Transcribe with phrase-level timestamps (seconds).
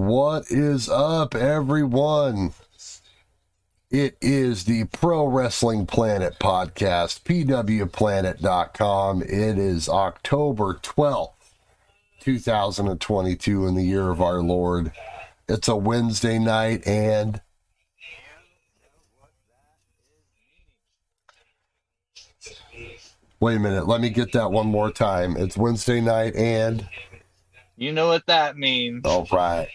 [0.00, 2.54] What is up, everyone?
[3.90, 9.20] It is the Pro Wrestling Planet podcast, pwplanet.com.
[9.20, 11.34] It is October 12th,
[12.18, 14.90] 2022, in the year of our Lord.
[15.46, 17.42] It's a Wednesday night, and
[23.38, 25.36] wait a minute, let me get that one more time.
[25.36, 26.88] It's Wednesday night, and
[27.76, 29.02] You know what that means.
[29.04, 29.68] all right.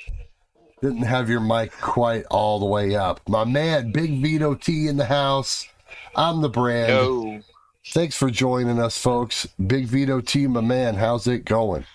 [0.85, 3.19] Didn't have your mic quite all the way up.
[3.27, 5.67] My man, Big Vito T in the house.
[6.15, 6.89] I'm the brand.
[6.91, 7.39] Yo.
[7.87, 9.47] Thanks for joining us, folks.
[9.65, 11.85] Big Vito T, my man, how's it going?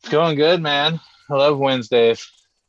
[0.00, 0.98] It's going good, man.
[1.30, 2.28] I love Wednesdays.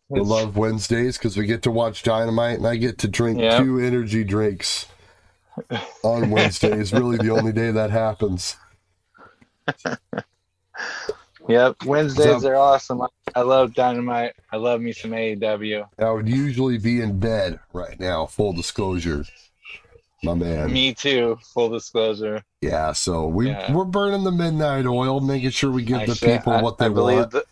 [0.10, 3.40] We It's- love Wednesdays because we get to watch Dynamite and I get to drink
[3.40, 3.58] Yep.
[3.64, 4.86] two energy drinks
[6.04, 6.70] on Wednesday.
[6.70, 6.94] Wednesdays.
[6.94, 8.58] really the only day that happens.
[11.48, 11.84] Yep.
[11.86, 13.02] Wednesdays So- are awesome.
[13.02, 14.34] I, I love Dynamite.
[14.52, 15.88] I love me some AEW.
[16.00, 19.26] I would usually be in bed right now, full disclosure.
[20.24, 20.74] My man.
[20.74, 22.44] Me too, full disclosure.
[22.62, 23.72] Yeah, so we, Yeah.
[23.72, 26.86] we're burning the midnight oil, making sure we give the Actually, people I, what they
[26.88, 27.32] I believe want.
[27.32, 27.46] The,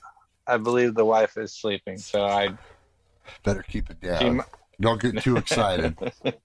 [0.48, 2.50] I believe the wife is sleeping, so I.
[3.44, 4.42] Better keep it She, down.
[4.82, 5.96] Don't get too excited.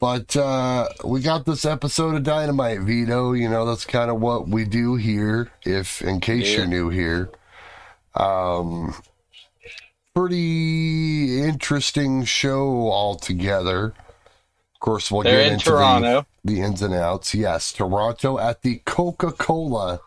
[0.00, 3.32] but uh, we got this episode of Dynamite, Vito.
[3.32, 6.58] You know, that's kind of what we do here, if in case Yeah.
[6.58, 7.30] you're new here.
[8.14, 8.94] Um,
[10.14, 13.86] pretty interesting show altogether.
[14.74, 16.26] Of course, we'll they're get in into Toronto.
[16.44, 17.34] The, the ins and outs.
[17.34, 20.00] Yes, Toronto at the Coca Cola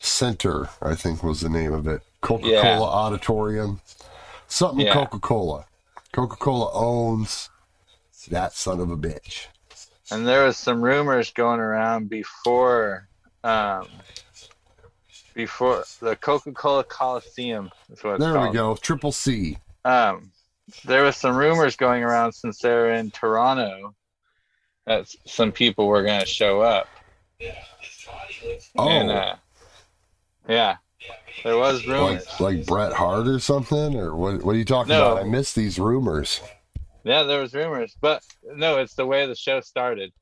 [0.00, 2.02] Center, I think was the name of it.
[2.20, 2.80] Coca Cola Yeah.
[2.80, 3.80] Auditorium.
[4.46, 4.92] Something Yeah.
[4.94, 5.64] Coca Cola.
[6.12, 7.50] Coca Cola owns
[8.30, 9.46] that son of a bitch.
[10.10, 13.08] And there was some rumors going around before,
[13.44, 13.86] um,
[15.34, 17.70] before the Coca-Cola Coliseum.
[17.92, 18.74] Is what it's There we go.
[18.76, 19.58] Triple C.
[19.84, 20.30] um,
[20.84, 23.94] there was some rumors going around since they were in Toronto
[24.86, 26.88] that some people were going to show up.
[28.76, 29.36] Oh, And, uh,
[30.48, 30.76] yeah,
[31.44, 32.26] there was rumors.
[32.40, 33.94] like like Bret Hart or something?
[33.96, 35.12] Or what, what are you talking No.
[35.12, 35.24] about?
[35.24, 36.40] I missed these rumors.
[37.08, 38.22] Yeah, there was rumors, but
[38.54, 40.12] no, it's the way the show started.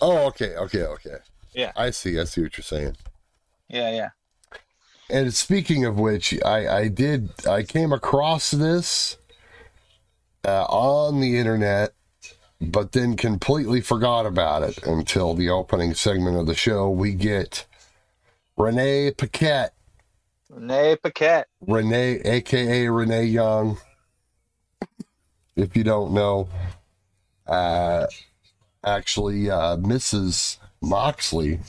[0.00, 1.16] Oh, okay, okay, okay.
[1.54, 1.72] Yeah.
[1.76, 2.18] I see.
[2.18, 2.96] I see what you're saying.
[3.68, 4.08] Yeah, yeah.
[5.08, 9.16] And speaking of which, I, I did I came across this
[10.44, 11.92] uh, on the internet,
[12.60, 16.90] but then completely forgot about it until the opening segment of the show.
[16.90, 17.66] We get
[18.56, 19.74] Renee Paquette,
[20.50, 21.48] Renee Paquette.
[21.60, 23.78] Renee, aka Renee Young.
[25.56, 26.48] If you don't know,
[27.46, 28.06] uh,
[28.84, 30.58] actually, uh, Mrs.
[30.80, 31.60] Moxley.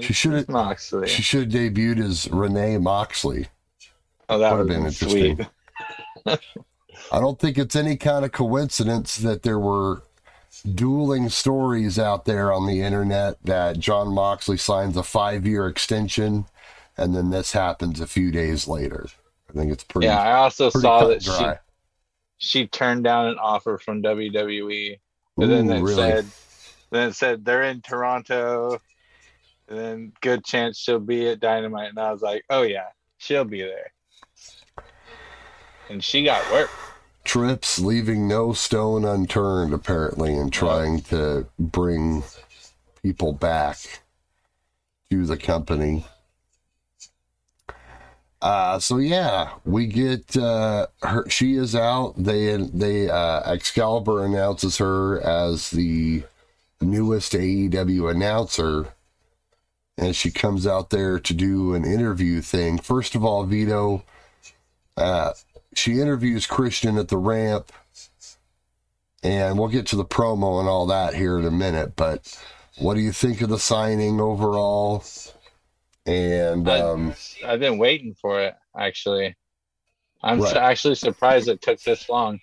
[0.00, 1.08] She should've- Moxley.
[1.08, 3.48] She should have debuted as Renee Moxley.
[4.28, 5.36] oh, that been have interesting.
[6.26, 6.38] sweet.
[7.12, 10.02] I don't think it's any kind of coincidence that there were
[10.74, 16.44] dueling stories out there on the internet that Jon Moxley signs a five year extension
[16.98, 19.06] and then this happens a few days later.
[19.48, 21.58] I think it's pretty, Yeah, I also saw that dry.
[22.38, 24.98] She turned down an offer from WWE.
[25.36, 25.94] And then Ooh, it really?
[25.94, 26.24] said
[26.90, 28.80] then it said they're in Toronto.
[29.68, 31.90] And then good chance she'll be at Dynamite.
[31.90, 32.88] And I was like, Oh yeah,
[33.18, 33.92] she'll be there.
[35.90, 36.70] And she got work.
[37.24, 42.22] Trips leaving no stone unturned, apparently, and trying to bring
[43.02, 44.02] people back
[45.10, 46.06] to the company.
[48.40, 51.28] Uh, so yeah, we get uh, her.
[51.28, 52.14] She is out.
[52.16, 56.22] They they uh, Excalibur announces her as the
[56.80, 58.94] newest AEW announcer,
[59.96, 62.78] and she comes out there to do an interview thing.
[62.78, 64.04] First of all, Vito,
[64.96, 65.32] uh,
[65.74, 67.72] she interviews Christian at the ramp,
[69.24, 71.96] and we'll get to the promo and all that here in a minute.
[71.96, 72.38] But
[72.78, 75.02] what do you think of the signing overall?
[76.08, 77.14] And I- um,
[77.44, 79.36] I've been waiting for it, actually.
[80.22, 80.52] I'm Right.
[80.52, 82.40] su- actually surprised it took this long.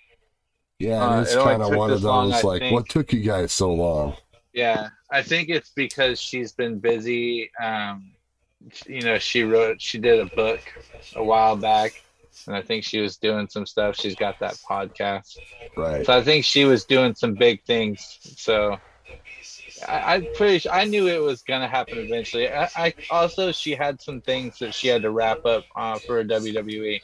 [0.78, 2.72] yeah, uh, it's it kind of one of this long, those like, think.
[2.74, 4.14] what took you guys so long?
[4.52, 7.50] Yeah, I think it's because she's been busy.
[7.62, 8.12] Um,
[8.86, 10.60] you know, she wrote, she did a book
[11.14, 12.02] a while back,
[12.46, 13.96] and I think she was doing some stuff.
[13.96, 15.38] She's got that podcast,
[15.76, 16.04] Right.
[16.04, 18.18] so I think she was doing some big things.
[18.36, 18.78] So
[19.86, 20.60] I, I'm pretty.
[20.60, 22.48] Sure, I knew it was gonna happen eventually.
[22.50, 26.24] I, I also she had some things that she had to wrap up uh, for
[26.24, 27.00] WWE,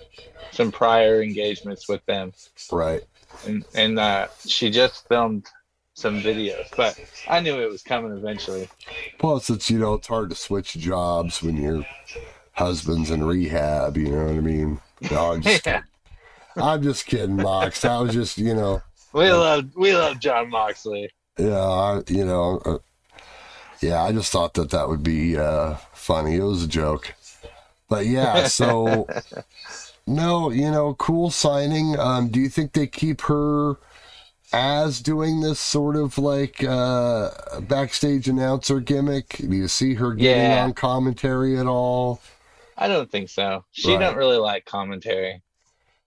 [0.52, 2.32] some prior engagements with them
[2.70, 3.02] Right.
[3.46, 5.46] and and uh, she just filmed
[5.94, 6.98] some videos, but
[7.28, 8.68] I knew it was coming eventually.
[9.18, 11.86] Plus, it's you know it's hard to switch jobs when you're
[12.52, 13.96] husband's in rehab.
[13.96, 14.80] You know what I mean?
[15.10, 15.82] No, I'm just, yeah.
[16.56, 17.84] I'm just kidding, Mox.
[17.84, 18.82] I was just, you know,
[19.12, 21.10] We love we love Jon Moxley.
[21.38, 22.78] Yeah, I, you know, uh,
[23.80, 24.02] yeah.
[24.02, 26.36] I just thought that that would be uh, funny.
[26.36, 27.14] It was a joke,
[27.88, 28.46] but yeah.
[28.48, 29.06] So,
[30.06, 31.98] no, you know, cool signing.
[31.98, 33.76] Um, do you think they keep her?
[34.54, 37.30] as doing this sort of like uh,
[37.62, 39.38] backstage announcer gimmick?
[39.38, 40.64] Do you see her getting Yeah.
[40.64, 42.20] on commentary at all?
[42.76, 43.64] I don't think so.
[43.70, 44.00] She Right.
[44.00, 45.40] don't really like commentary.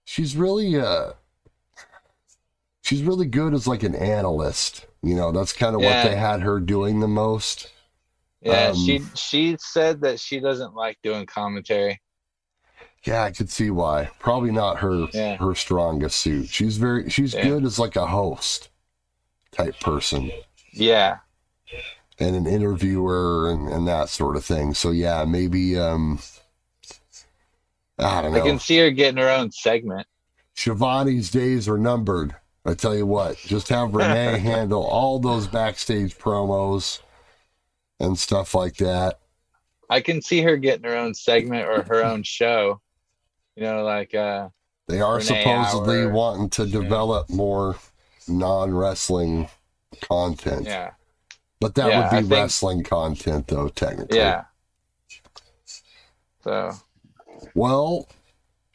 [0.04, 1.14] She's really uh
[2.84, 4.86] she's really good as like an analyst.
[5.06, 6.04] You know, that's kind of Yeah.
[6.04, 7.72] what they had her doing the most.
[8.42, 12.02] Yeah, Um, she she said that she doesn't like doing commentary.
[13.04, 14.10] Yeah, I could see why.
[14.20, 15.38] Probably not her Yeah.
[15.38, 16.50] her strongest suit.
[16.50, 17.44] She's very she's Yeah.
[17.44, 18.70] good as like a host
[19.52, 20.32] type person
[20.74, 21.20] Yeah,
[22.20, 24.74] and an interviewer and, and that sort of thing.
[24.74, 26.20] So yeah, maybe um
[28.00, 28.40] I don't know.
[28.40, 30.08] I can see her getting her own segment.
[30.56, 32.36] Schiavone's days are numbered.
[32.66, 37.00] I tell you what, just have Renee handle all those backstage promos
[38.00, 39.20] and stuff like that.
[39.90, 42.82] I can see her getting her own segment or her own show.
[43.56, 44.50] You know, like uh
[44.88, 46.10] They are Renee supposedly Hour.
[46.12, 47.76] wanting to develop more
[48.28, 49.48] non wrestling
[50.02, 50.66] content.
[50.66, 50.92] yeah,
[51.62, 54.18] But that Yeah, would be think- wrestling content, though, technically.
[54.18, 54.46] yeah.
[56.44, 56.74] So
[57.54, 58.08] Well,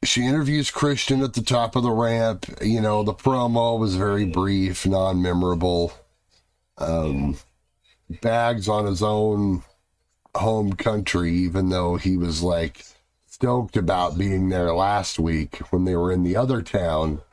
[0.05, 2.47] she interviews Christian at the top of the ramp.
[2.63, 5.93] You know, the promo was very brief, non memorable.
[6.79, 7.37] Um,
[8.23, 9.63] bags on his own
[10.35, 12.85] home country, even though he was like
[13.27, 17.21] stoked about being there last week when they were in the other town.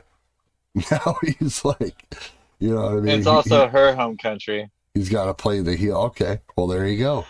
[0.91, 2.13] Now he's like,
[2.59, 3.07] you know what I mean?
[3.07, 4.69] it's He- also her home country.
[4.93, 5.95] he, has got to play the heel.
[5.97, 7.25] Okay, well, there you go.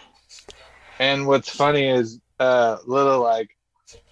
[0.99, 3.55] And what's funny is uh little like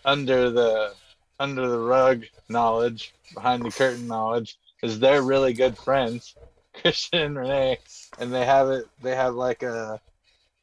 [0.05, 0.93] under the
[1.39, 6.35] under the rug knowledge, behind the curtain knowledge, is they're really good friends,
[6.73, 7.79] Christian and Renee,
[8.19, 9.99] and they have it they have like a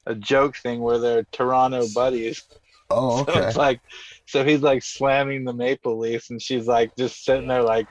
[0.07, 2.43] a joke thing where they're Toronto buddies.
[2.91, 3.33] Oh, okay.
[3.35, 3.81] So it's like
[4.27, 7.87] so he's like slamming the maple leafs and she's like just sitting there like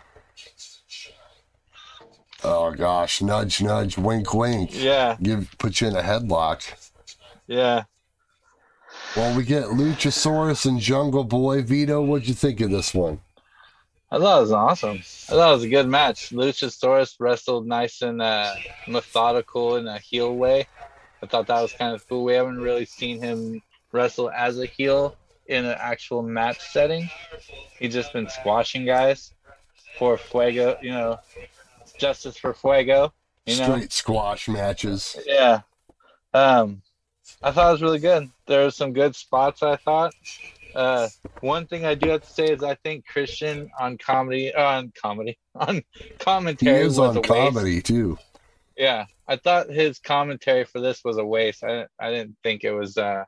[2.44, 4.72] Oh gosh, nudge, nudge, wink, wink.
[4.74, 6.92] yeah, Give put you in a headlock.
[7.48, 7.84] yeah.
[9.16, 11.64] Well, we get Luchasaurus and Jungle Boy.
[11.64, 13.20] Vito, what'd you think of this one?
[14.10, 14.98] I thought it was awesome.
[15.00, 16.30] I thought it was a good match.
[16.30, 18.54] Luchasaurus wrestled nice and uh,
[18.88, 20.66] methodical in a heel way.
[21.22, 22.24] I thought that was kind of cool.
[22.24, 23.62] We haven't really seen him
[23.92, 25.18] wrestle as a heel
[25.48, 27.10] in an actual match setting.
[27.80, 29.34] He's just been squashing guys
[30.00, 31.20] for Fuego, you know,
[31.98, 33.12] justice for Fuego,
[33.46, 33.64] you know.
[33.66, 35.18] Straight squash matches.
[35.26, 35.62] Yeah.
[36.34, 36.82] Um,
[37.44, 38.30] I thought it was really good.
[38.48, 39.64] There were some good spots.
[39.64, 40.14] I thought.
[40.74, 41.10] Uh,
[41.42, 44.94] one thing I do have to say is I think Christian on comedy, uh, on
[45.00, 45.84] comedy, on
[46.20, 47.28] commentary He is was a on waste.
[47.28, 48.18] comedy too.
[48.78, 51.64] Yeah, I thought his commentary for this was a waste.
[51.64, 53.26] I I didn't think it was uh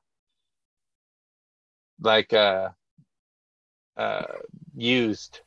[1.99, 2.69] like uh
[3.97, 4.25] uh
[4.75, 5.41] used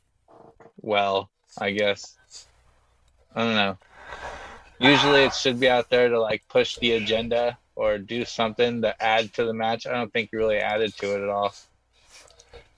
[0.80, 1.30] well.
[1.58, 2.16] I guess
[3.34, 3.78] I don't know.
[4.78, 9.00] Usually it should be out there to like push the agenda or do something to
[9.02, 9.86] add to the match.
[9.86, 11.54] I don't think he really added to it at all.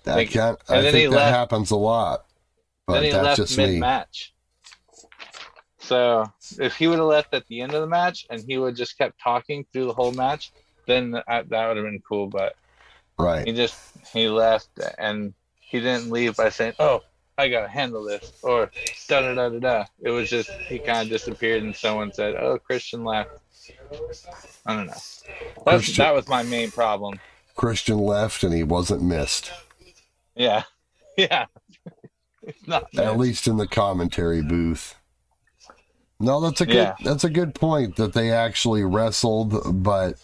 [0.05, 2.26] That Like, can I and then he think that left- happens a lot.
[2.87, 4.35] But then he that's left just mid match.
[5.78, 6.25] So
[6.59, 8.99] if he would have left at the end of the match and he would just
[8.99, 10.52] kept talking through the whole match,
[10.87, 12.26] then that, that would have been cool.
[12.26, 12.55] But
[13.19, 13.47] Right.
[13.47, 13.76] he just
[14.12, 17.02] he left and he didn't leave by saying, "Oh,
[17.37, 18.71] I gotta handle this," or
[19.09, 19.85] da da da da da.
[20.02, 23.31] It was just he kind of disappeared and someone said, "Oh, Christian left."
[24.66, 24.92] I don't know.
[24.92, 27.18] That's, Christian- that was my main problem.
[27.54, 29.50] Christian left and he wasn't missed.
[30.37, 30.62] Yeah,
[31.16, 31.47] yeah.
[32.66, 34.95] not At least in the commentary booth.
[36.21, 36.95] No, that's a good Yeah.
[37.04, 40.14] that's a good point that they actually wrestled, but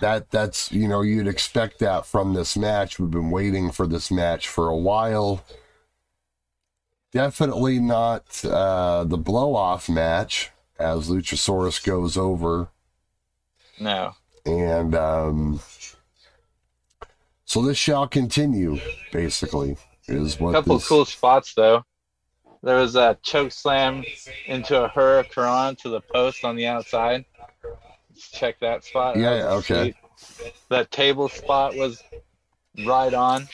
[0.00, 2.98] that that's you know, you'd expect that from this match.
[2.98, 5.44] We've been waiting for this match for a while.
[7.12, 12.68] Definitely not uh, the blow off match as Luchasaurus goes over.
[13.78, 14.14] No.
[14.44, 15.60] And um,
[17.44, 18.78] so this shall continue,
[19.12, 19.76] basically,
[20.08, 21.84] is what A couple this, cool spots though.
[22.62, 24.04] There was a choke slam
[24.46, 27.24] into a hurricane to the post on the outside.
[28.08, 29.16] Let's check that spot.
[29.16, 29.94] Yeah, yeah, okay.
[30.16, 30.54] sweet.
[30.68, 32.02] That table spot was
[32.86, 33.48] right on.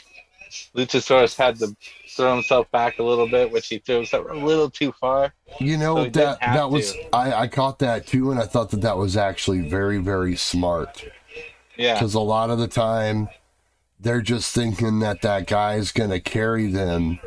[0.75, 1.75] Luchasaurus had to
[2.19, 5.33] throw himself back a little bit, which he threw himself a little too far.
[5.59, 7.09] You know So that that was to.
[7.15, 11.05] I, I caught that too, and I thought that that was actually very very smart
[11.77, 13.29] Yeah, because a lot of the time
[14.01, 17.19] they're just thinking that that guy's to carry them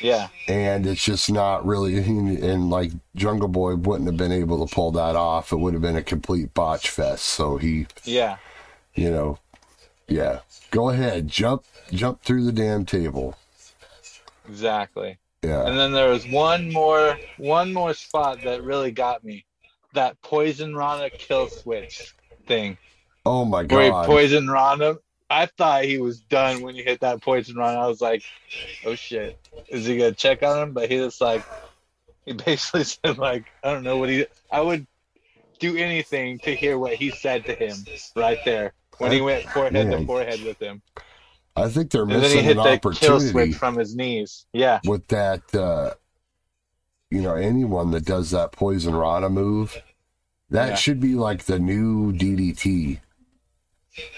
[0.00, 0.28] Yeah.
[0.46, 4.92] and it's just not really and like jungle boy wouldn't have been able to pull
[4.92, 8.36] that off it would have been a complete botch fest so he Yeah.
[8.94, 9.38] you know
[10.06, 13.36] yeah go ahead jump jump through the damn table
[14.48, 15.18] Exactly.
[15.42, 19.44] yeah And then there was one more one more spot that really got me.
[19.94, 22.14] That poison Rana kill switch
[22.46, 22.78] thing.
[23.26, 24.96] oh my Where he god poisoned Rana.
[25.30, 27.80] I thought he was done when you hit that poison Rana.
[27.80, 28.22] I was like,
[28.84, 29.36] oh shit.
[29.68, 30.72] Is he gonna check on him?
[30.72, 31.44] But he was like
[32.24, 34.86] he basically said like, I don't know what he I would
[35.60, 37.76] do anything to hear what he said to him
[38.16, 38.72] right there.
[38.98, 40.00] When he went forehead Man.
[40.00, 40.82] to forehead with him.
[41.62, 44.46] I think they're And then he missing hit an kill opportunity switch from his knees.
[44.52, 44.80] Yeah.
[44.84, 45.94] with that uh
[47.10, 49.80] you know anyone that does that poison rana move
[50.50, 50.74] that Yeah.
[50.76, 53.00] should be like the new ddt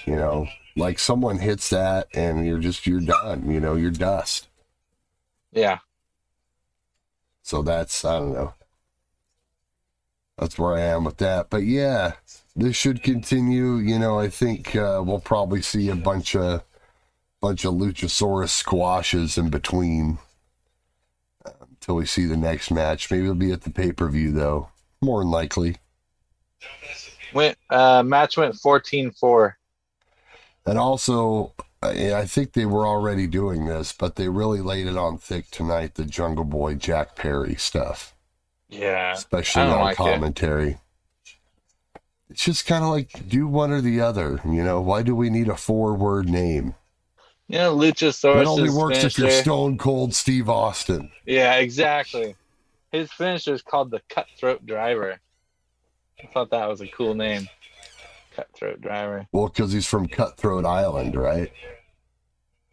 [0.07, 4.49] you know like someone hits that and you're just you're done you know you're dust
[5.53, 5.79] Yeah.
[7.43, 8.55] so that's i don't know
[10.39, 12.13] that's where i am with that but yeah
[12.57, 16.63] this should continue you know i think uh, we'll probably see a bunch of
[17.41, 20.19] bunch of luchasaurus squashes in between
[21.47, 24.69] uh, until we see the next match maybe it'll be at the pay-per-view though
[25.01, 25.77] more than likely
[27.33, 29.53] Went uh match went 14-4.
[30.67, 35.17] and also I think they were already doing this, but they really laid it on
[35.17, 35.95] thick tonight.
[35.95, 38.15] The Jungle Boy Jack Perry stuff,
[38.69, 39.13] Yeah.
[39.15, 39.97] especially on like it.
[39.97, 40.77] commentary.
[42.29, 44.43] It's just kind of like do one or the other.
[44.45, 46.75] You know, why do we need a four-word name?
[47.51, 51.11] Know, Luchasaurus It only works if you're Stone Cold Steve Austin.
[51.27, 52.37] Yeah, exactly.
[52.93, 55.19] His finisher is called the Cutthroat Driver.
[56.23, 57.49] I thought that was a cool name.
[58.37, 59.27] Cutthroat Driver.
[59.33, 61.53] Well, because he's from Cutthroat Island, right?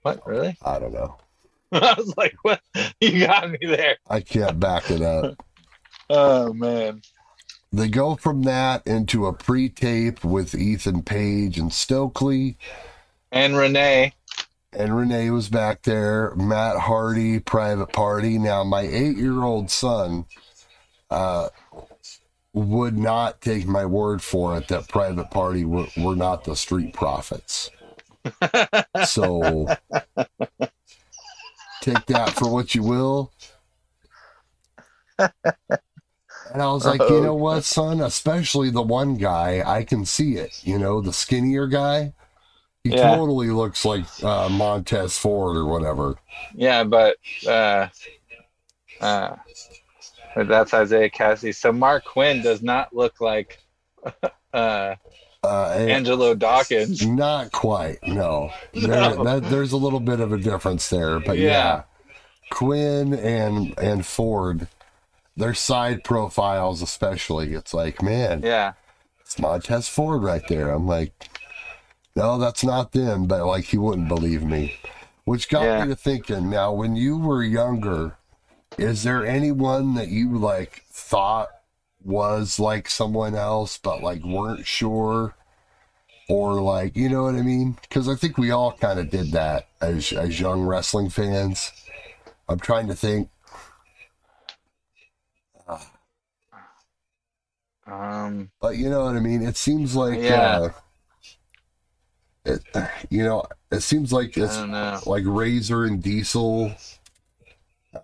[0.04, 0.22] What?
[0.28, 0.56] Really?
[0.64, 1.18] I don't know.
[1.72, 2.62] I was like, what?
[3.02, 3.98] You got me there.
[4.08, 5.44] I can't back it up.
[6.10, 7.02] Oh man.
[7.74, 12.58] They go from that into a pre-tape with Ethan Page and Stokely.
[13.30, 14.14] And Renee.
[14.74, 16.34] And Renee was back there.
[16.36, 18.38] Matt Hardy, private party.
[18.38, 20.26] Now, my eight-year-old son
[21.10, 21.50] uh,
[22.54, 26.94] would not take my word for it that private party were, were not the street
[26.94, 27.70] profits.
[29.06, 29.68] So
[31.82, 33.32] take that for what you will.
[36.54, 38.02] And I was like, you know what, son?
[38.02, 40.62] Especially the one guy, I can see it.
[40.66, 42.14] You know, the skinnier guy.
[42.90, 43.16] He Yeah.
[43.16, 46.16] totally looks like uh, Montez Ford or whatever.
[46.54, 47.18] Yeah, but
[47.48, 47.88] uh
[49.02, 49.36] uh
[50.36, 51.54] that's Isiah Kassidy.
[51.56, 53.60] So Marq Quen does not look like
[54.54, 54.96] uh
[55.44, 57.06] Uh, Angelo Dawkins.
[57.06, 58.00] not quite.
[58.06, 59.24] No, there, No.
[59.24, 61.52] That, there's a little bit of a difference there, but yeah.
[61.52, 61.82] Yeah.
[62.50, 64.68] Quinn and and Ford,
[65.36, 67.54] their side profiles especially.
[67.54, 68.74] It's like, man, Yeah.
[69.22, 70.70] it's Montez Ford right there.
[70.72, 71.12] I'm like,
[72.18, 74.74] no, that's not them, but like he wouldn't believe me.
[75.26, 75.84] Which got Yeah.
[75.84, 78.18] me to thinking, now when you were younger,
[78.78, 81.50] is there anyone that you like thought
[82.04, 85.36] was like someone else but like weren't sure?
[86.28, 87.78] Or like, you know what I mean?
[87.82, 91.72] Because I think we all kind of did that as as young wrestling fans.
[92.50, 93.30] I'm trying to think.
[97.86, 99.42] Um But you know what I mean?
[99.44, 100.58] It seems like, Yeah.
[100.58, 100.70] uh,
[102.48, 102.64] it,
[103.10, 104.58] you know, it seems like it's
[105.06, 106.72] like Razor and Diesel,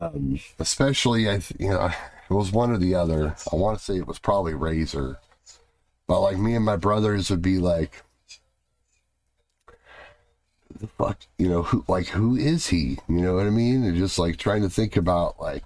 [0.01, 1.85] um, especially I, th- you know,
[2.29, 3.35] it was one or the other.
[3.51, 5.19] I want to say it was probably Razor,
[6.07, 8.03] but like me and my brothers would be like,
[10.79, 12.97] the fuck, you know, who, like who is he?
[13.07, 13.83] You know what I mean?
[13.83, 15.63] And just like trying to think about like.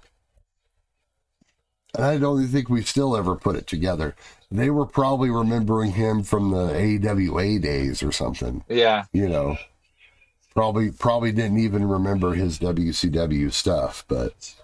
[1.94, 4.14] And I don't think we still ever put it together.
[4.50, 9.04] They were probably remembering him from the AWA days or something Yeah.
[9.12, 9.56] you know
[10.54, 14.54] probably probably didn't even remember his WCW stuff but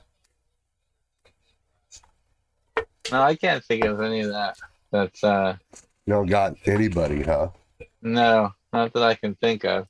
[3.12, 4.56] No, I can't think of any of that.
[4.90, 5.56] That's uh
[6.06, 7.48] you don't got anybody huh
[8.02, 9.86] no, not that I can think of.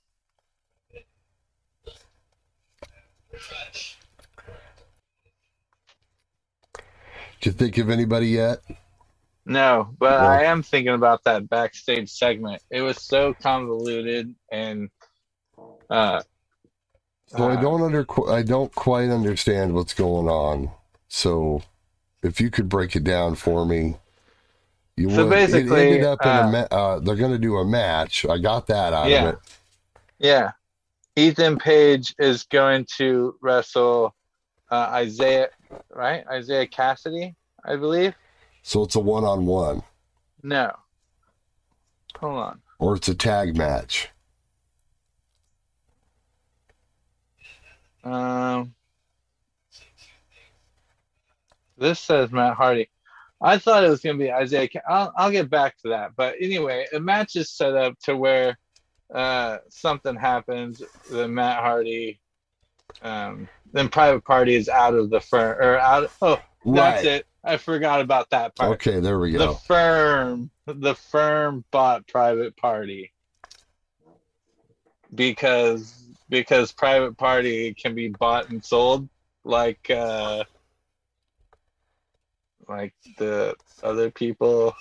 [7.41, 8.61] did you think of anybody yet
[9.47, 12.63] No, but Well- I am thinking about that backstage segment.
[12.71, 14.91] It was so convoluted and
[15.91, 16.23] uh
[17.27, 20.71] so i uh, don't under i don't quite understand what's going on
[21.09, 21.63] so
[22.23, 23.97] if you could break it down for me
[24.97, 27.39] you So would basically, it ended up in uh, a ma- uh, they're going to
[27.39, 29.29] do a match i got that out Yeah.
[29.29, 29.39] of it
[30.19, 30.53] Yeah.
[31.17, 34.15] Ethan Page is going to wrestle
[34.71, 35.49] uh, Isiah,
[35.91, 36.25] right?
[36.33, 37.35] Isiah Kassidy,
[37.65, 38.15] I believe.
[38.67, 39.83] So it's a one on one,
[40.43, 40.73] No.
[42.19, 42.63] Hold on.
[42.79, 44.09] or it's a tag match.
[48.03, 48.75] Um,
[51.77, 52.89] this says Matt Hardy.
[53.43, 54.69] I thought it was going to be Isiah.
[54.89, 56.13] I'll, I'll get back to that.
[56.17, 58.57] But anyway, the match is set up to where
[59.15, 60.81] uh, something happens.
[61.11, 62.19] The Matt Hardy,
[63.03, 66.11] um, then Private Party is out of the firm or out.
[66.23, 67.05] Oh, that's Right.
[67.05, 67.27] it.
[67.45, 68.73] I forgot about that part.
[68.73, 69.39] Okay, there we go.
[69.39, 73.13] The firm, the firm bought Private Party
[75.15, 79.09] because because Private Party can be bought and sold
[79.45, 80.45] like uh
[82.67, 84.75] like the other people.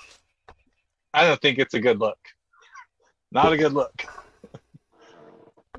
[1.14, 2.18] I don't think it's a good look.
[3.32, 4.06] Not a good look.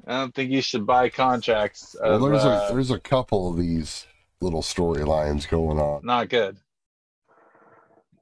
[0.07, 1.97] I don't think you should buy contracts.
[1.99, 4.07] Well, Of, there's uh, a there's a couple of these
[4.41, 6.59] little storylines going on, not good.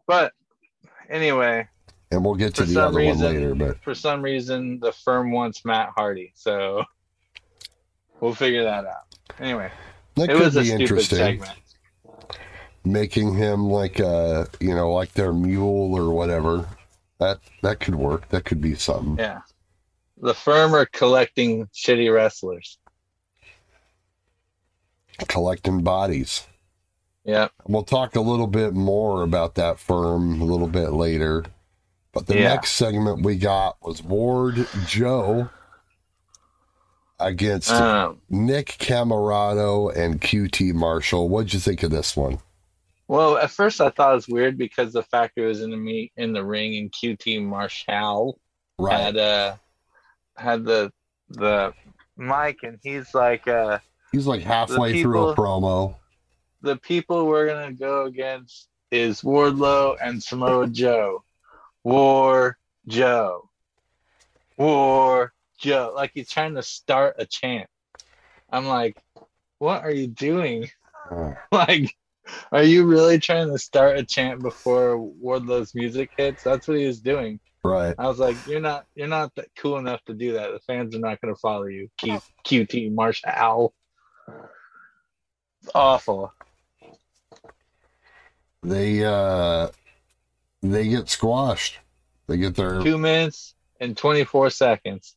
[0.07, 0.33] But
[1.09, 1.69] anyway,
[2.11, 3.55] and we'll get to the other reason- one later.
[3.55, 6.85] But for some reason the firm wants Matt Hardy, so
[8.21, 9.17] we'll figure that out.
[9.39, 9.71] Anyway,
[10.17, 11.19] that it could be interesting.
[11.19, 11.59] segment.
[12.85, 16.69] Making him like a you know like their mule or whatever.
[17.19, 18.29] That that could work.
[18.31, 19.17] That could be something.
[19.19, 19.43] Yeah,
[20.21, 22.79] the firm are collecting shitty wrestlers.
[25.29, 26.47] Collecting bodies.
[27.25, 31.45] Yeah, We'll talk a little bit more about that firm a little bit later.
[32.13, 32.49] But the Yeah.
[32.49, 35.49] next segment we got was Ward Joe
[37.21, 41.29] against um, Nick Comoroto and QT Marshall.
[41.29, 42.39] What'd you think of this one?
[43.09, 45.77] well, at first I thought it was weird because the fact it was in the
[45.77, 48.39] meet in the ring and QT Marshall
[48.79, 48.99] Right.
[48.99, 49.57] had uh
[50.37, 50.93] had the
[51.29, 51.73] the
[52.17, 53.79] mic and he's like uh
[54.13, 55.95] He's like halfway through a promo.
[56.63, 61.25] The people we're gonna go against is Wardlow and Samoa Joe.
[61.85, 63.49] War Joe.
[64.57, 65.93] War Joe.
[65.95, 67.69] Like he's trying to start a chant.
[68.51, 68.97] I'm like,
[69.59, 70.69] what are you doing?
[71.11, 71.95] Uh, Like,
[72.51, 76.43] are you really trying to start a chant before Wardlow's music hits?
[76.43, 77.41] That's what he was doing.
[77.65, 77.95] right.
[77.99, 80.51] I was like, you're not you're not that cool enough to do that.
[80.53, 81.89] The fans are not gonna follow you.
[81.99, 83.75] Q, QT Marshall.
[85.63, 86.33] It's awful.
[88.63, 89.69] They uh
[90.63, 91.79] they get squashed.
[92.29, 95.17] They get their two minutes and 24 seconds.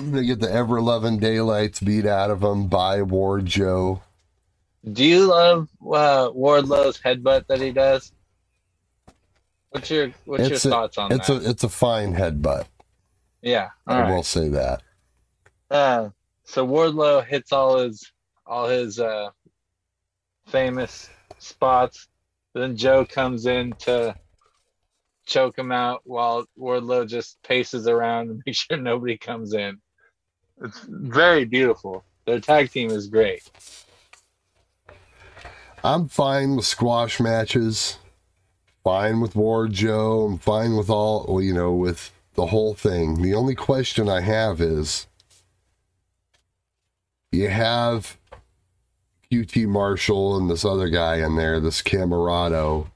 [0.00, 4.02] they get the ever loving daylights beat out of them by Ward Joe.
[4.92, 8.12] Do you love uh, Wardlow's headbutt that he does?
[9.70, 11.42] What's your What's It's your a- thoughts on It's that?
[11.42, 12.66] a it's a fine headbutt.
[13.40, 14.10] yeah, I right.
[14.14, 14.82] will say that.
[15.70, 16.10] Uh,
[16.44, 18.12] so Wardlow hits all his
[18.46, 19.30] all his uh,
[20.46, 22.08] famous spots.
[22.54, 24.14] Then Joe comes in to
[25.26, 29.80] choke him out while Wardlow just paces around to make sure nobody comes in.
[30.62, 32.04] It's very beautiful.
[32.26, 33.42] Their tag team is great.
[35.82, 37.98] I'm fine with squash matches.
[38.84, 40.26] Fine with Ward Joe.
[40.26, 43.20] I'm fine with all, well, you know, with the whole thing.
[43.20, 45.06] The only question I have is
[47.32, 48.16] you have
[49.34, 52.86] QT Marshall and this other guy in there, this Comoroto,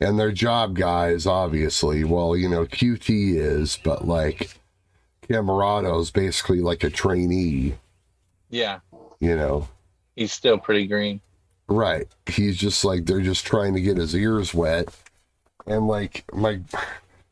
[0.00, 2.02] and they're job guys, obviously.
[2.02, 4.58] Well, you know, QT is, but like
[5.28, 7.74] Comoroto's basically like a trainee,
[8.50, 8.80] Yeah,
[9.20, 9.68] you know.
[10.16, 11.20] he's still pretty green.
[11.68, 12.08] Right.
[12.26, 14.88] He's just like they're just trying to get his ears wet.
[15.66, 16.60] And like my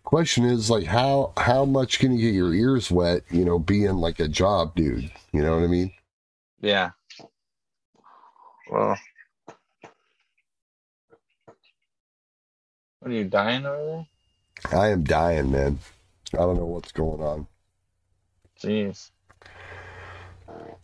[0.05, 3.97] question is like how how much can you get your ears wet, you know, being
[3.97, 5.11] like a job dude?
[5.33, 5.93] You know what I mean?
[6.61, 6.91] Yeah.
[8.73, 8.99] Well,
[13.01, 14.07] what are you dying over
[14.71, 14.81] there?
[14.81, 15.79] I am dying, man.
[16.33, 17.47] I don't know what's going on.
[18.59, 19.11] Jeez.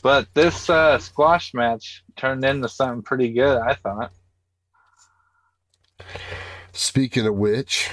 [0.03, 4.13] But this uh, squash match turned into something pretty good, I thought.
[6.73, 7.89] Speaking of which,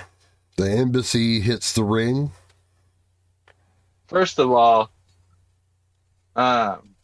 [0.57, 2.31] the embassy hits the ring.
[4.07, 4.89] First of all,
[6.35, 6.95] um,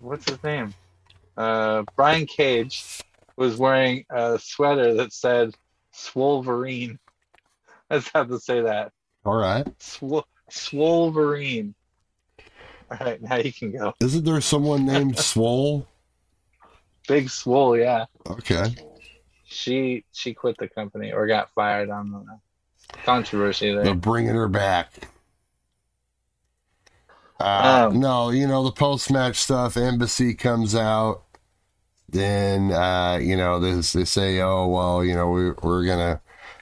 [0.00, 0.74] what's his name?
[1.38, 3.02] Uh, Brian Cage
[3.36, 5.54] was wearing a sweater that said
[5.94, 6.98] "Swolverine."
[7.90, 8.92] I just have to say that.
[9.24, 9.66] All right.
[9.80, 11.74] Sw- Swolverine.
[12.90, 13.94] All right, now you can go.
[14.00, 15.86] Isn't there someone named Swole?
[17.06, 18.06] Big Swole, yeah.
[18.26, 18.74] Okay.
[19.44, 22.24] She she quit the company or got fired on the
[23.04, 23.84] controversy there.
[23.84, 24.92] They're bringing her back.
[27.40, 29.76] Uh, Um, no, you know the post match stuff.
[29.76, 31.22] Embassy comes out,
[32.08, 36.20] then uh, you know they, they say, "Oh well, you know we, we're gonna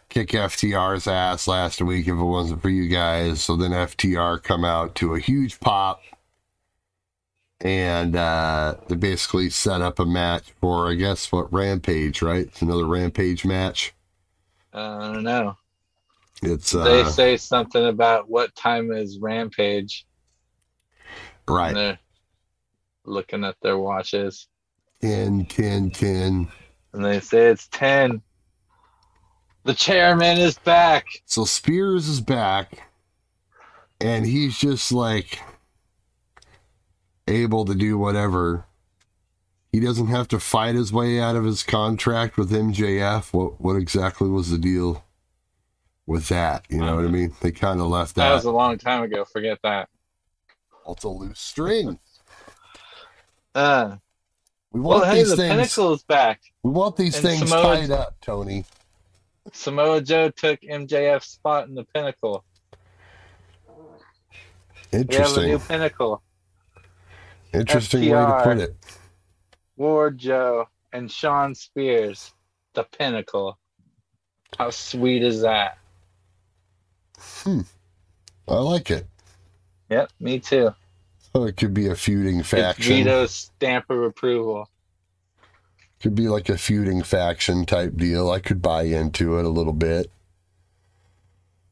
[0.09, 4.65] kick FTR's ass last week if it wasn't for you guys." So then FTR come
[4.65, 6.03] out to a huge pop,
[7.61, 12.47] and uh, they basically set up a match for I guess what Rampage, right?
[12.47, 13.95] It's another Rampage match.
[14.73, 15.57] I don't know.
[16.43, 20.07] It's they uh, say something about what time is Rampage.
[21.49, 21.99] right And they're
[23.05, 24.49] looking at their watches.
[25.01, 26.49] 10, 10, 10.
[26.93, 28.23] And they say it's 10.
[29.65, 31.07] The chairman is back.
[31.25, 32.89] So Spears is back,
[34.01, 35.41] and he's just like
[37.27, 38.65] able to do whatever.
[39.73, 43.33] He doesn't have to fight his way out of his contract with MJF.
[43.33, 45.05] What what exactly was the deal
[46.07, 46.65] with that?
[46.71, 47.35] You know what I mean?
[47.43, 48.35] They kind of left That that.
[48.37, 49.25] was a long time ago.
[49.25, 49.89] Forget that.
[50.89, 51.99] It's a loose string.
[53.53, 53.97] Uh,
[54.77, 55.55] We well, want hey, these the things.
[55.55, 56.43] pinnacle is back.
[56.63, 58.67] We want these and things Samoa- tied up, Tony.
[59.55, 62.45] Samoa Joe took MJF's spot in the pinnacle.
[63.67, 65.45] We have a Interesting.
[65.49, 66.23] new pinnacle.
[67.55, 68.77] Interesting way to put it.
[69.79, 72.35] Ward Joe and Shawn Spears,
[72.75, 73.57] the pinnacle.
[74.59, 75.79] How sweet is that?
[77.19, 77.63] Hmm.
[78.47, 79.07] I like it.
[79.89, 80.75] Yep, me too.
[81.45, 82.97] It could be a feuding It's faction.
[82.97, 84.69] Vito's stamp of approval.
[86.01, 88.31] Could be like a feuding faction type deal.
[88.31, 90.11] I could buy into it a little bit.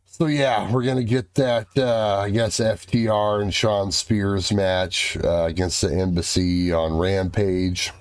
[0.06, 1.66] So yeah, we're gonna get that.
[1.76, 7.92] Uh, I guess FTR and Shawn Spears match uh, against the Embassy on Rampage.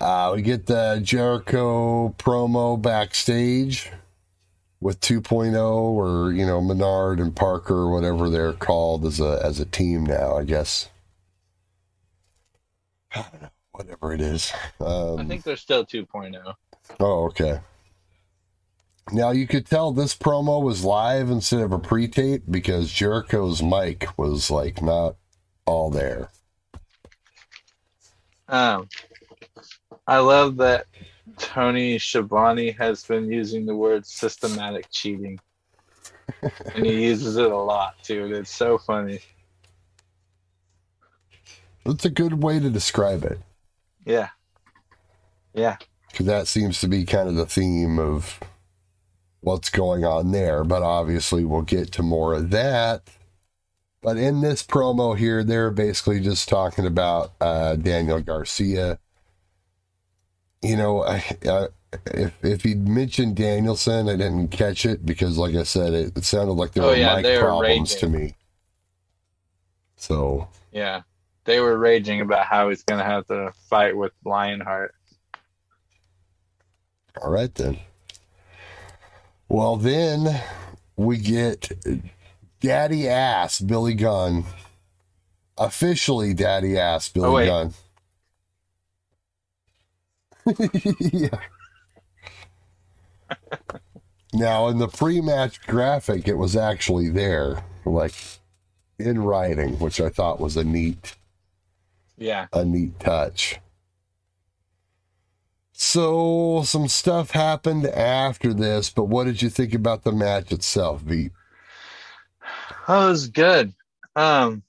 [0.00, 3.90] Uh, we get the Jericho promo backstage
[4.84, 9.58] with 2.0, or you know Menard and Parker, or whatever they're called as a as
[9.58, 10.36] a team now.
[10.36, 10.90] I guess.
[13.14, 14.52] I don't know, whatever it is.
[14.80, 15.84] Um, I think they're still oh.
[15.84, 16.54] 2.0.
[17.00, 17.60] Oh, okay.
[19.12, 24.18] Now you could tell this promo was live instead of a pre-tape because Jericho's mic
[24.18, 25.16] was like not
[25.64, 26.30] all there.
[28.48, 28.88] Um,
[30.06, 30.86] I love that
[31.38, 35.38] Tony Schiavone has been using the word systematic cheating.
[36.74, 38.24] and he uses it a lot too.
[38.24, 39.20] and It's so funny.
[41.84, 43.38] That's a good way to describe it
[44.06, 44.28] Yeah.
[45.52, 45.76] Yeah.
[46.10, 48.40] because that seems to be kind of the theme of
[49.40, 50.64] what's going on there.
[50.64, 53.02] But obviously, we'll get to more of that.
[54.02, 58.98] But in this promo here, they're basically just talking about uh, Daniel Garcia.
[60.64, 61.66] You know, I, I,
[62.06, 66.24] if if he mentioned Danielson, I didn't catch it because, like I said, it, it
[66.24, 68.34] sounded like there Oh, were yeah, mic problems to me.
[69.96, 71.02] So Yeah.
[71.44, 74.94] They were raging about how he's going to have to fight with Lionheart.
[77.20, 77.78] All right then.
[79.50, 80.40] Well, then
[80.96, 81.70] we get
[82.60, 84.44] Daddy Ass Billy Gunn.
[85.58, 87.46] Officially Daddy Ass Billy Oh.
[87.46, 87.74] Gunn.
[91.00, 91.28] yeah.
[94.32, 98.14] now, in the pre match graphic, it was actually there, like
[98.98, 101.16] in writing, which I thought was a neat
[102.16, 102.46] Yeah.
[102.52, 103.58] a neat touch.
[105.72, 111.00] So some stuff happened after this, but what did you think about the match itself,
[111.00, 111.30] V?
[112.86, 113.74] Oh, it was good.
[114.14, 114.62] Um,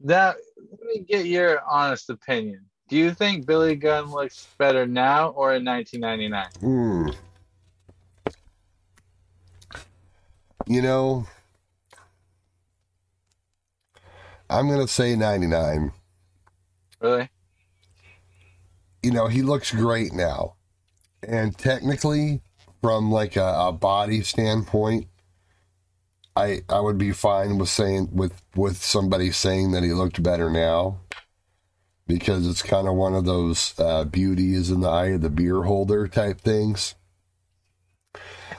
[0.00, 0.36] that
[0.70, 2.64] let me get your honest opinion.
[2.90, 6.48] Do you think Billy Gunn looks better now or in 1999?
[6.60, 7.10] Hmm.
[10.66, 11.26] You know,
[14.50, 15.92] I'm gonna say 99.
[17.00, 17.28] Really?
[19.04, 20.56] You know, he looks great now,
[21.22, 22.40] and technically,
[22.82, 25.06] from like a, a body standpoint,
[26.34, 30.50] I I would be fine with saying with with somebody saying that he looked better
[30.50, 30.98] now,
[32.10, 35.30] because it's kind of one of those uh, beauty is in the eye of the
[35.30, 36.96] beer holder type things.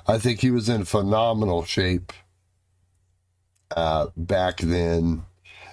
[0.08, 2.14] I think he was in phenomenal shape
[3.76, 5.24] uh, back then.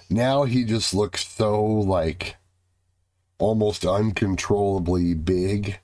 [0.09, 2.35] Now he just looks so like
[3.37, 5.79] almost uncontrollably big.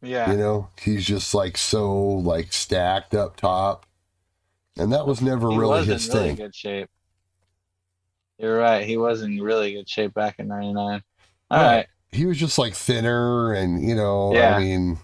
[0.00, 0.30] Yeah.
[0.30, 3.84] You know, he's just like so like stacked up top,
[4.78, 6.36] and that was never he really was his really thing.
[6.36, 6.88] good shape.
[8.38, 8.86] You're right.
[8.86, 11.02] He was in really good shape back in '99.
[11.50, 11.86] All Right.
[12.10, 14.56] He was just like thinner, and you know, Yeah.
[14.56, 14.98] I mean,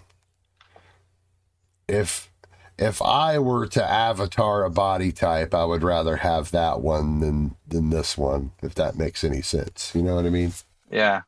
[1.87, 2.31] if
[2.77, 7.55] if I were to avatar a body type, I would rather have that one than
[7.67, 9.91] than this one, if that makes any sense.
[9.93, 10.53] You know what I mean?
[10.91, 11.21] Yeah.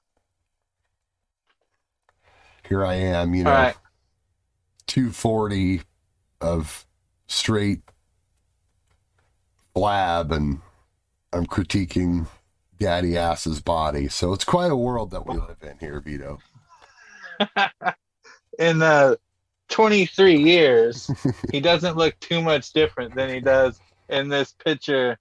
[2.67, 3.75] Here I am, you know, right.
[4.87, 5.81] 240
[6.41, 6.85] of
[7.27, 7.81] straight
[9.73, 10.61] blab, and
[11.33, 12.27] I'm critiquing
[12.79, 14.07] Daddy Ass's body.
[14.07, 16.39] So it's quite a world that we live in here, Vito.
[18.59, 19.15] In uh,
[19.69, 21.11] 23 years,
[21.51, 25.17] he doesn't look too much different than he does in this picture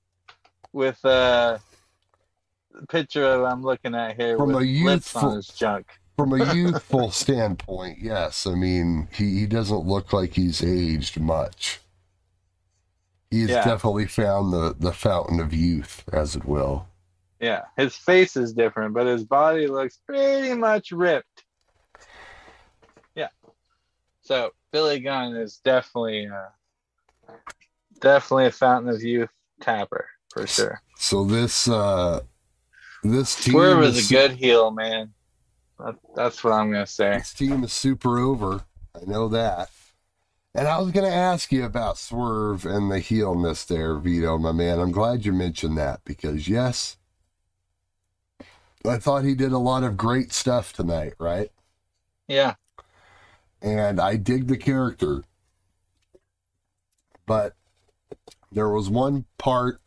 [0.72, 1.58] with uh
[2.72, 5.86] the picture of I'm looking at here From with a youthful- junk.
[6.16, 8.46] From a youthful standpoint, yes.
[8.46, 11.80] I mean, he, he doesn't look like he's aged much.
[13.30, 13.64] He's Yeah.
[13.64, 16.88] definitely found the, the fountain of youth, as it will.
[17.40, 21.44] Yeah, his face is different, but his body looks pretty much ripped.
[23.14, 23.28] Yeah.
[24.22, 27.32] So Billy Gunn is definitely uh
[28.00, 30.80] definitely a fountain of youth tapper for sure.
[30.96, 32.22] So this uh
[33.02, 35.12] this team Swerve is is a good heel, man.
[35.78, 37.18] That, that's what I'm gonna say.
[37.18, 38.64] This team is super over.
[38.94, 39.68] I know that.
[40.56, 44.52] And I was going to ask you about Swerve and the heelness there, Vito, my
[44.52, 44.78] man.
[44.78, 46.96] I'm glad you mentioned that because, yes,
[48.82, 51.50] I thought he did a lot of great stuff tonight, right?
[52.26, 52.54] Yeah.
[53.60, 55.24] And I dig the character.
[57.26, 57.54] But
[58.50, 59.82] there was one part,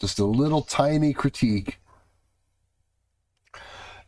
[0.00, 1.78] just a little tiny critique.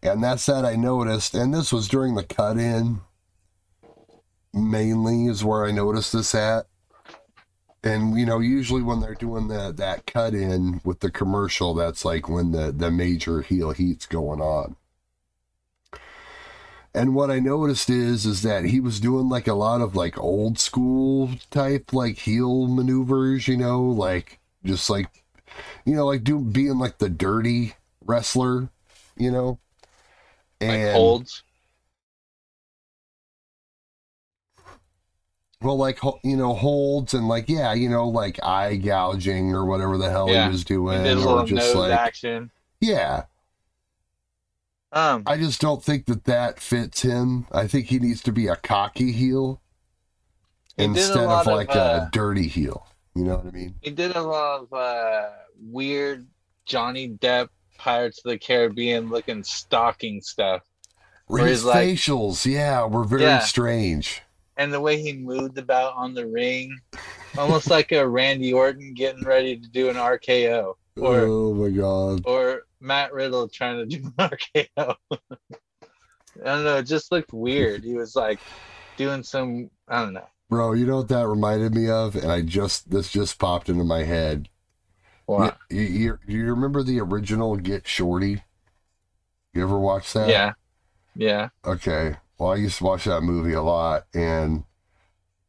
[0.02, 3.02] And that's that I noticed, and this was during the cut in,
[4.54, 6.66] mainly is where I noticed this at.
[7.82, 12.04] And you know, usually when they're doing the that cut in with the commercial, that's
[12.04, 14.76] like when the the major heel heat's going on.
[16.94, 20.16] And what I noticed is is that he was doing like a lot of like
[20.18, 25.24] old school type like heel maneuvers, you know, like just like
[25.84, 28.70] you know, like do being like the dirty wrestler,
[29.16, 29.58] you know.
[30.60, 31.42] Like holds.
[35.64, 39.96] Well, like you know, holds and like yeah, you know, like eye gouging or whatever
[39.96, 42.50] the hell Yeah, he was doing, or just like action.
[42.80, 43.24] yeah.
[44.92, 47.46] Um I just don't think that that fits him.
[47.50, 49.60] I think he needs to be a cocky heel
[50.76, 52.86] He did a instead of lot of, like uh, a dirty heel.
[53.14, 53.74] You know what I mean?
[53.80, 56.26] he did a lot of uh weird
[56.66, 57.48] Johnny Depp
[57.78, 60.62] Pirates of the Caribbean looking stalking stuff.
[61.26, 63.38] Where His he's like- facials, yeah, were very Yeah.
[63.40, 64.20] strange.
[64.56, 66.78] And the way he moved about on the ring,
[67.36, 70.74] almost like a Randy Orton getting ready to do an RKO.
[70.96, 72.22] Or oh my god.
[72.24, 74.96] or Matt Riddle trying to do an RKO.
[75.10, 77.82] I don't know, it just looked weird.
[77.82, 78.38] He was like
[78.96, 80.26] doing some I don't know.
[80.50, 82.14] Bro, you know what that reminded me of?
[82.14, 84.48] And I just this just popped into my head.
[85.26, 85.56] What?
[85.70, 88.42] You, you, you remember the original Get Shorty?
[89.54, 90.28] You ever watch that?
[90.28, 90.52] Yeah.
[91.16, 91.48] Yeah.
[91.64, 92.16] Okay.
[92.38, 94.64] Well, I used to watch that movie a lot, and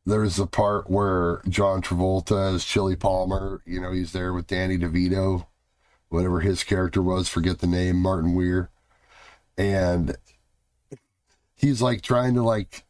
[0.06, 3.62] there's the part where John Travolta is Chili Palmer.
[3.66, 5.48] You know, he's there with Danny DeVito,
[6.10, 8.70] whatever his character was, forget the name, Martin Weir.
[9.58, 10.16] And
[11.56, 12.84] he's like trying to like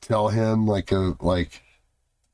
[0.00, 1.62] tell him like a like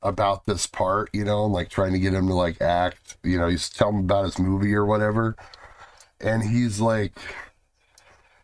[0.03, 3.37] about this part, you know, and like trying to get him to like act, you
[3.37, 5.35] know, he's telling him about his movie or whatever.
[6.21, 7.17] And he's like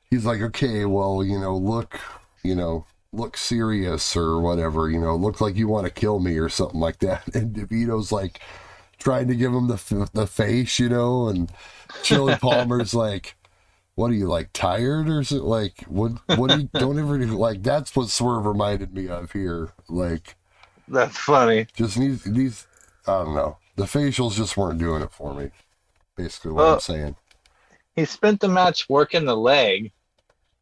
[0.10, 2.00] he's like, okay, well, you know, look,
[2.44, 6.38] you know, look serious or whatever, you know, look like you want to kill me
[6.38, 7.24] or something like that.
[7.36, 8.40] And DeVito's like
[9.00, 11.52] trying to give him the the face, you know, and
[12.02, 13.36] Chili Palmer's like,
[13.96, 15.46] what are you like tired or something?
[15.48, 16.14] Like, what?
[16.36, 17.28] What do you don't ever do?
[17.38, 19.74] Like, that's what Swerve reminded me of here.
[19.90, 20.36] Like,
[20.88, 21.68] That's funny.
[21.76, 22.68] just these these,
[23.08, 25.52] I don't know, the facials just weren't doing it for me.
[26.16, 27.16] Basically, what I'm saying.
[27.96, 29.92] He spent the match working the leg.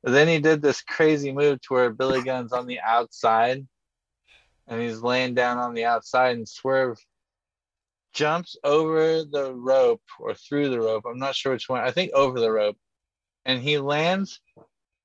[0.04, 3.68] But then he did this crazy move to where Billy Gunn's on the outside
[4.68, 6.98] and he's laying down on the outside and Swerve
[8.14, 11.04] jumps over the rope or through the rope.
[11.08, 11.82] I'm not sure which one.
[11.82, 12.78] I think over the rope.
[13.46, 14.40] And he lands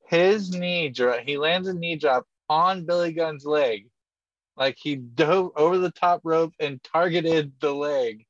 [0.06, 1.20] his knee drop.
[1.20, 3.88] He lands a knee drop on Billy Gunn's leg.
[4.56, 8.24] Like he dove over the top rope and targeted the leg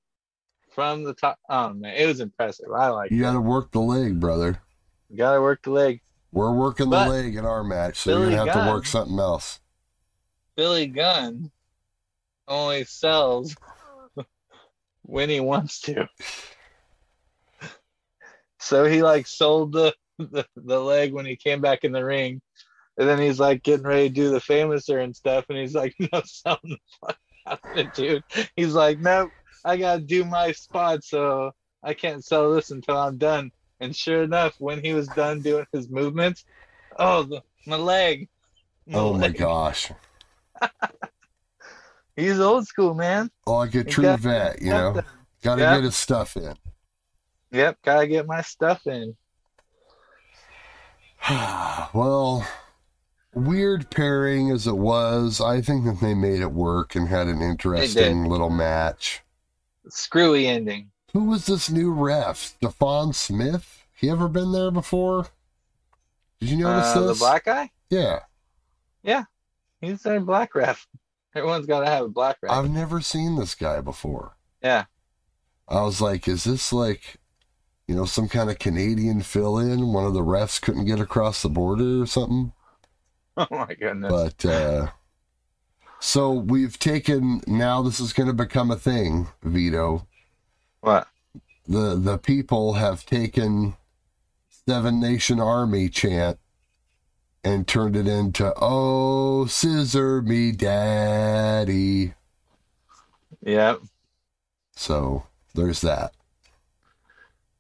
[0.75, 1.39] from the top.
[1.49, 2.71] Oh man, it was impressive.
[2.75, 3.15] I like it.
[3.15, 4.61] You got to work the leg, brother.
[5.09, 6.01] You gotta work the leg.
[6.37, 8.73] We're working But the leg in our match, so Billy you're gonna have Gunn- to
[8.75, 9.59] work something else.
[10.55, 11.51] Billy Gunn
[12.47, 13.57] only sells
[15.03, 16.07] when he wants to.
[18.59, 22.41] So he like sold the, the, the leg when he came back in the ring
[22.99, 25.95] And then he's like getting ready to do the Fameasser and stuff, and he's like,
[26.13, 28.25] "No, something the fuck happened, dude."
[28.57, 29.31] He's like, "Nope,
[29.65, 34.23] I gotta do my spot, so I can't sell this until I'm done." And sure
[34.23, 36.45] enough, when he was done doing his movements,
[36.99, 38.29] oh, the, my leg.
[38.95, 39.91] Oh my gosh.
[42.17, 43.31] He's old school, man.
[43.47, 44.93] Oh, like a true got- vet, you got know.
[45.01, 45.05] the-
[45.43, 45.75] Gotta Yeah.
[45.77, 46.55] get his stuff in.
[47.53, 49.15] Yep, gotta get my stuff in.
[51.31, 52.47] well,
[53.35, 57.43] weird pairing as it was, I think that they made it work and had an
[57.43, 59.23] interesting little match.
[59.89, 60.91] Screwy ending.
[61.17, 62.37] Who was this new ref?
[62.37, 63.87] Stefan Smith?
[63.95, 65.29] He ever been there before?
[66.41, 67.19] Did you notice Uh, the this?
[67.21, 67.71] black guy?
[67.89, 68.19] yeah.
[69.03, 69.25] Yeah.
[69.81, 70.87] He's their black ref.
[71.35, 72.53] Everyone's gotta have a black ref.
[72.53, 74.37] I've never seen this guy before.
[74.63, 74.85] yeah.
[75.67, 77.17] I was like, is this like,
[77.89, 79.95] you know, some kind of Canadian fill in?
[79.95, 82.53] One of the refs couldn't get across the border or something?
[83.39, 84.13] Oh my goodness.
[84.13, 84.89] But, uh,
[85.99, 90.07] so we've taken, now this is going to become a thing, Vito.
[90.81, 91.09] What?
[91.69, 93.77] The, the people have taken
[94.69, 96.39] Seven Nation Army chant
[97.43, 102.15] and turned it into, oh, scissor me daddy.
[103.43, 103.81] Yep.
[104.75, 106.13] So there's that.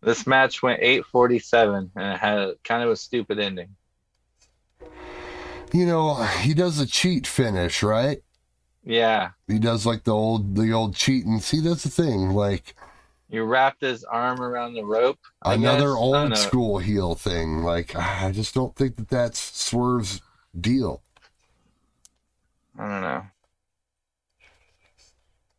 [0.02, 3.74] This match went 847 and it had a, kind of a stupid ending.
[5.72, 8.22] You know, he does a cheat finish, right?
[8.84, 9.30] Yeah.
[9.48, 11.40] He does like the old the old cheating.
[11.40, 12.30] See, that's the thing.
[12.30, 12.75] Like
[13.28, 15.18] You wrapped his arm around the rope.
[15.42, 15.96] I another guess.
[15.96, 17.62] Old school heel thing.
[17.62, 20.22] Like I just don't think that that's Swerve's
[20.58, 21.02] deal.
[22.78, 23.26] I don't know.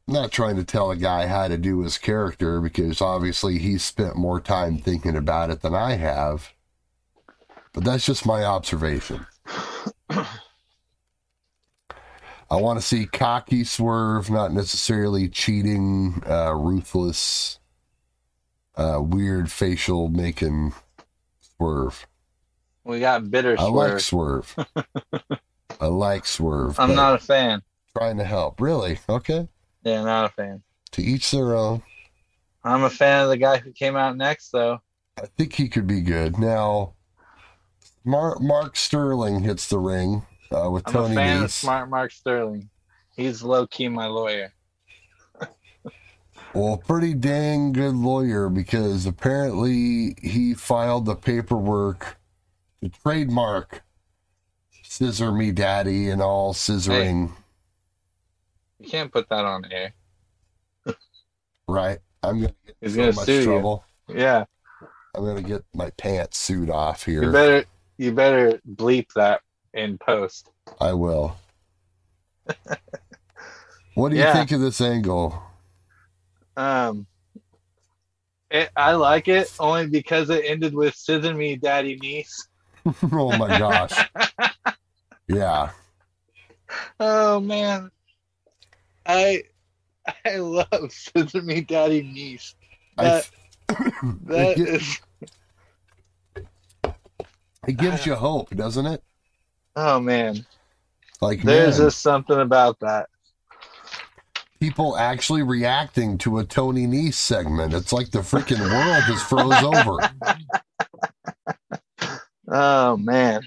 [0.07, 4.15] Not trying to tell a guy how to do his character because obviously he's spent
[4.15, 6.53] more time thinking about it than I have.
[7.73, 9.27] But that's just my observation.
[12.49, 17.56] I want to see cocky swerve, not necessarily cheating, uh, ruthless,
[18.77, 20.73] uh, weird facial making
[21.39, 22.07] swerve.
[22.83, 24.47] We got bitter I like swerve.
[24.47, 25.39] swerve.
[25.81, 26.79] I like swerve.
[26.79, 27.61] I'm not a fan.
[27.97, 28.61] trying to help.
[28.61, 28.99] Really?
[29.09, 29.47] Okay.
[29.83, 30.63] Yeah, not a fan.
[30.91, 31.81] To each their own.
[32.63, 34.81] I'm a fan of the guy who came out next, though.
[35.21, 36.37] I think he could be good.
[36.37, 36.93] Now,
[38.05, 41.05] Mark, Mark Sterling hits the ring uh, with Tony.
[41.07, 41.53] I'm a fan of Nese.
[41.53, 42.69] Smart Mark Sterling.
[43.15, 44.53] He's low key my lawyer.
[46.53, 52.17] Well, pretty dang good lawyer because apparently he filed the paperwork
[52.81, 53.83] to trademark
[54.83, 57.31] "Scissor Me Daddy" and all scissoring.
[58.79, 59.93] You can't put that on air.
[61.67, 61.99] Right?
[62.23, 63.41] I'm gonna get in He's so gonna much sue
[64.09, 64.15] you.
[64.15, 64.45] Yeah,
[65.15, 67.23] I'm gonna get my pants sued off here.
[67.23, 67.65] you better
[67.97, 69.41] you better bleep that
[69.73, 70.49] in post.
[70.79, 71.37] I will.
[73.95, 74.33] what do you Yeah.
[74.33, 75.43] think of this angle?
[76.57, 77.05] Um,
[78.49, 82.47] it, I like it only because it ended with "Scissor Me, Daddy Nese."
[83.13, 83.93] oh my gosh.
[85.29, 85.71] Yeah.
[87.01, 87.91] Oh man,
[89.05, 89.43] I
[90.25, 92.53] I love "Scissor Me, Daddy Nese."
[92.95, 93.25] That
[93.67, 93.91] th-
[94.27, 94.99] that it, gi- is
[97.67, 99.03] it gives you hope, doesn't it?
[99.75, 100.45] oh man.
[101.19, 103.09] Like There's man, just something about that.
[104.59, 107.73] People actually reacting to a Tony Nese segment.
[107.73, 109.97] It's like the freaking world has froze over.
[112.49, 113.41] Oh man.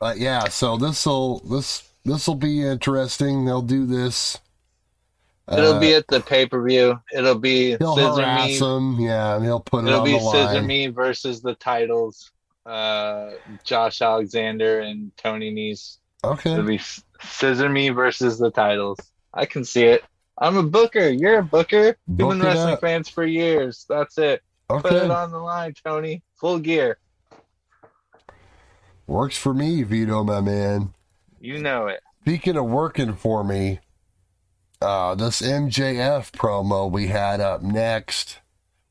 [0.00, 3.44] But yeah, so this'll this this'll be interesting.
[3.44, 4.38] They'll do this.
[5.50, 7.00] It'll Uh, be at the pay per view.
[7.12, 8.58] It'll be he'll Scissor harass Me.
[8.58, 10.62] him, yeah, and he'll put it It'll on be Scissor.
[10.62, 12.30] Me versus the titles.
[12.66, 13.30] Uh,
[13.64, 15.98] Josh Alexander and Tony Nese.
[16.22, 16.80] Okay, It'll be
[17.20, 18.98] Scissor Me versus the titles.
[19.34, 20.04] I can see it.
[20.38, 21.08] I'm a booker.
[21.08, 21.96] You're a booker.
[22.06, 22.80] Book been wrestling up.
[22.80, 23.84] fans for years.
[23.88, 24.42] That's it.
[24.68, 26.22] Put it on the line, Tony.
[26.36, 26.98] Full gear.
[29.06, 30.94] works for me, Vito, my man.
[31.40, 32.00] You know it.
[32.22, 33.80] Speaking of working for me,
[34.80, 38.38] uh, this MJF promo we had up next,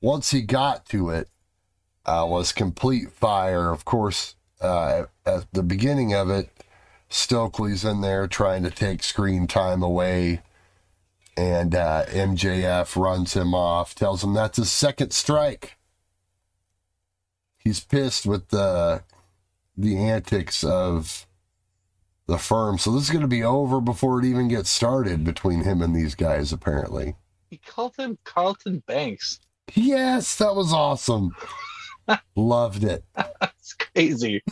[0.02, 1.30] once he got to it,
[2.06, 3.72] uh, was complete fire.
[3.72, 6.50] Of course, uh, at the beginning of it,
[7.10, 10.42] Stokely's in there trying to take screen time away,
[11.36, 15.78] and uh, MJF runs him off, tells him that's his second strike.
[17.58, 19.04] He's pissed with the
[19.76, 21.28] the antics of
[22.28, 22.78] the firm.
[22.78, 25.96] So this is going to be over before it even gets started between him and
[25.96, 27.16] these guys, apparently.
[27.50, 29.40] He called him Carlton Banks.
[29.74, 31.32] Yes, that was awesome.
[32.36, 33.04] Loved it.
[33.16, 34.44] That's crazy.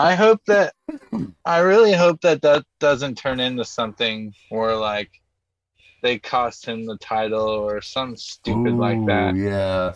[0.00, 0.74] I hope that
[1.44, 5.10] I really hope that that doesn't turn into something where like
[6.02, 9.36] they cost him the title or some stupid like that.
[9.36, 9.92] Yeah.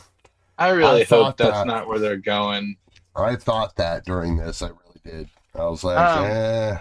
[0.58, 1.66] I really I hope that's that.
[1.66, 2.76] not where they're going.
[3.16, 4.60] I thought that during this.
[4.60, 5.28] I really did.
[5.54, 6.78] I was like, Um, eh,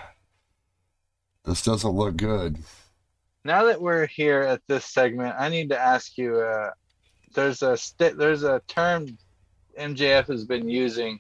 [1.45, 2.57] this doesn't look good.
[3.45, 6.39] Now that we're here at this segment, I need to ask you.
[6.39, 6.71] Uh,
[7.33, 9.17] there's a st- there's a term
[9.79, 11.19] MJF has been using.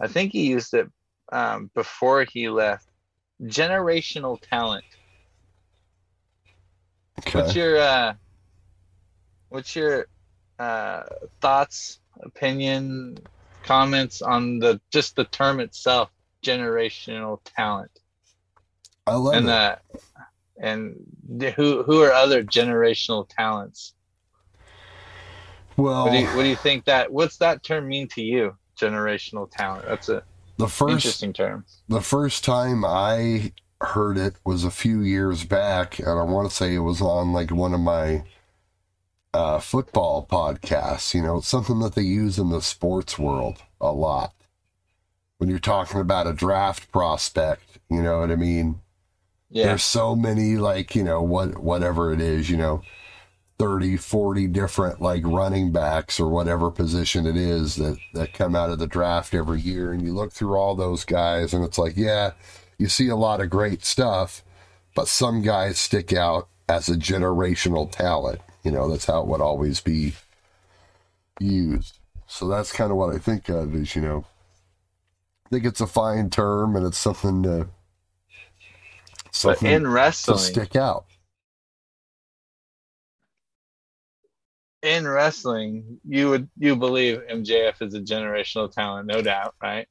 [0.00, 0.88] I think he used it
[1.30, 2.86] um, before he left.
[3.42, 4.84] Generational talent.
[7.32, 8.14] What's your uh,
[9.48, 10.06] what's your
[10.58, 11.02] uh,
[11.40, 13.16] thoughts, opinion,
[13.62, 16.10] comments on the just the term itself,
[16.44, 17.90] generational talent,
[19.06, 19.50] I love and it.
[19.50, 19.76] uh,
[20.60, 20.96] and
[21.56, 23.94] who who are other generational talents?
[25.76, 27.12] well, What do you, what do you think that?
[27.12, 28.56] What's that term mean to you?
[28.78, 29.86] Generational talent.
[29.88, 30.22] That's a
[30.60, 31.64] the first interesting term.
[31.88, 36.54] the first time I heard it was a few years back, and I want to
[36.54, 38.24] say it was on like one of my
[39.32, 41.14] uh, football podcasts.
[41.14, 44.34] You know, it's something that they use in the sports world a lot.
[45.38, 48.80] When you're talking about a draft prospect, you know what I mean?
[49.48, 49.66] Yeah.
[49.66, 52.82] There's so many, like, you know, what whatever it is, you know,
[53.60, 58.70] 30, 40 different like running backs or whatever position it is that, that come out
[58.70, 59.92] of the draft every year.
[59.92, 62.30] And you look through all those guys and it's like, yeah,
[62.78, 64.42] you see a lot of great stuff,
[64.94, 68.40] but some guys stick out as a generational talent.
[68.64, 70.14] You know, that's how it would always be
[71.38, 71.98] used.
[72.26, 74.24] So that's kind of what I think of is, you know,
[75.44, 77.68] I think it's a fine term and it's something to
[79.26, 81.04] But something in to stick out.
[84.82, 89.86] In wrestling, you would you believe MJF is a generational talent, no doubt, right?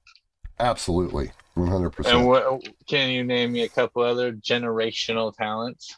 [0.59, 2.25] Absolutely, one hundred And percent.
[2.25, 5.95] what can you name me a couple other generational talents?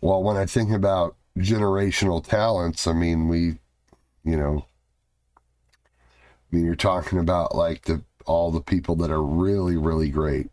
[0.00, 3.58] Well, when I think about generational talents, I mean we,
[4.24, 4.66] you know,
[6.52, 10.48] I mean you're talking about like the all the people that are really really great,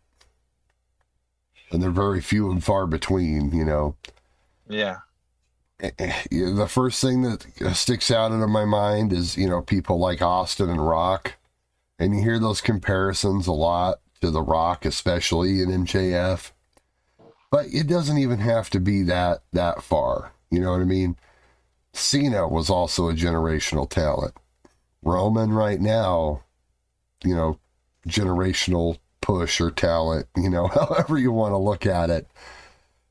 [1.70, 3.52] and they're very few and far between.
[3.52, 3.96] You know,
[4.68, 5.00] Yeah.
[5.82, 10.22] Eh, the first thing that sticks out into my mind is you know people like
[10.22, 11.34] Austin and Rock,
[11.98, 16.52] and you hear those comparisons a lot to the Rock, especially in MJF.
[17.50, 20.32] But it doesn't even have to be that that far.
[20.50, 21.16] You know what I mean?
[21.92, 24.34] Cena was also a generational talent.
[25.02, 26.44] Roman right now,
[27.24, 27.58] you know,
[28.06, 30.26] generational push or talent.
[30.36, 32.28] You know, however you want to look at it.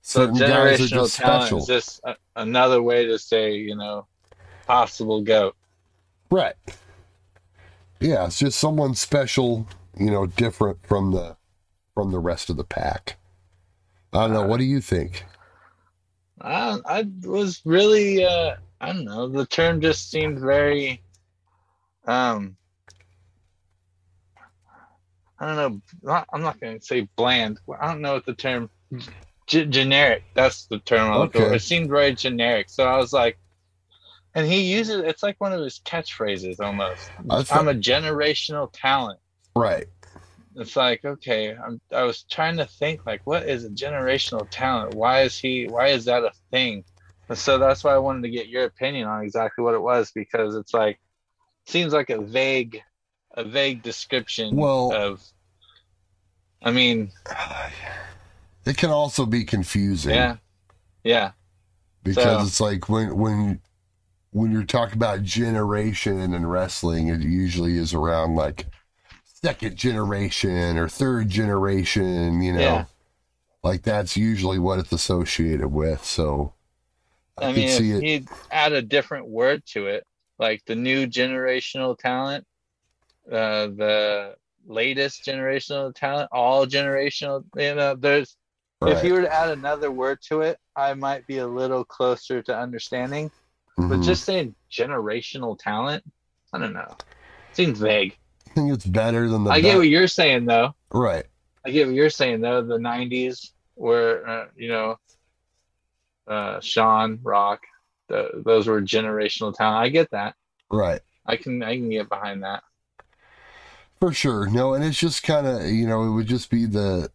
[0.02, 1.60] So guys are generational just special.
[1.60, 4.08] is just a, another way to say, you know,
[4.66, 5.56] possible goat.
[6.30, 6.56] Right.
[8.00, 11.38] Yeah, it's just someone special, you know, different from the
[11.94, 13.18] from the rest of the pack.
[14.14, 14.48] I don't know.
[14.48, 15.26] What do you think?
[16.42, 21.04] I I was really uh I don't know, the term just seemed very
[22.06, 22.58] um
[25.40, 27.60] I don't know, I'm not going to say bland.
[27.80, 28.70] I don't know what the term
[29.52, 30.24] G- generic.
[30.34, 31.12] That's the term.
[31.24, 31.56] Okay.
[31.56, 32.70] It seemed very generic.
[32.70, 33.38] So I was like
[34.34, 37.12] and he uses it's like one of his catchphrases almost.
[37.28, 39.20] Thought- I'm a generational talent.
[39.56, 39.88] Right.
[40.56, 44.96] it's like okay I'm, i was trying to think like what is a generational talent
[44.96, 46.84] why is he why is that a thing
[47.30, 50.12] and so that's why i wanted to get your opinion on exactly what it was
[50.12, 51.00] because it's like
[51.66, 52.82] seems like a vague
[53.36, 55.22] a vague description Well- of
[56.64, 57.12] i mean
[58.66, 60.38] It can also be confusing yeah
[61.04, 61.32] yeah
[62.04, 63.62] because So- it's like when when
[64.32, 68.66] when you're talking about generation in wrestling, it usually is around like
[69.26, 72.42] second generation or third generation.
[72.42, 72.86] You know, Yeah.
[73.64, 76.06] like that's usually what it's associated with.
[76.06, 76.54] So
[77.38, 78.30] I, i, mean if it.
[78.52, 80.06] add a different word to it
[80.38, 82.46] like the new generational talent
[83.32, 84.36] uh the
[84.66, 88.36] latest generational talent all generational you know there's
[88.84, 92.42] If you were to add another word to it, I might be a little closer
[92.44, 93.32] to understanding.
[93.78, 94.04] But Mhm.
[94.04, 96.04] just saying generational talent,
[96.52, 96.98] I don't know.
[97.54, 98.18] Seems vague.
[98.48, 99.52] I think it's better than the.
[99.52, 100.76] I get what you're saying though.
[100.92, 101.26] right.
[101.64, 102.62] I get what you're saying though.
[102.64, 104.98] The '90s, where uh, you know,
[106.28, 107.62] uh, Sean Rock,
[108.08, 109.84] the, those were generational talent.
[109.84, 110.36] I get that.
[110.70, 111.02] Right.
[111.26, 112.64] I can I can get behind that.
[114.00, 114.50] For sure.
[114.50, 117.12] No, and it's just kind of, you know, it would just be the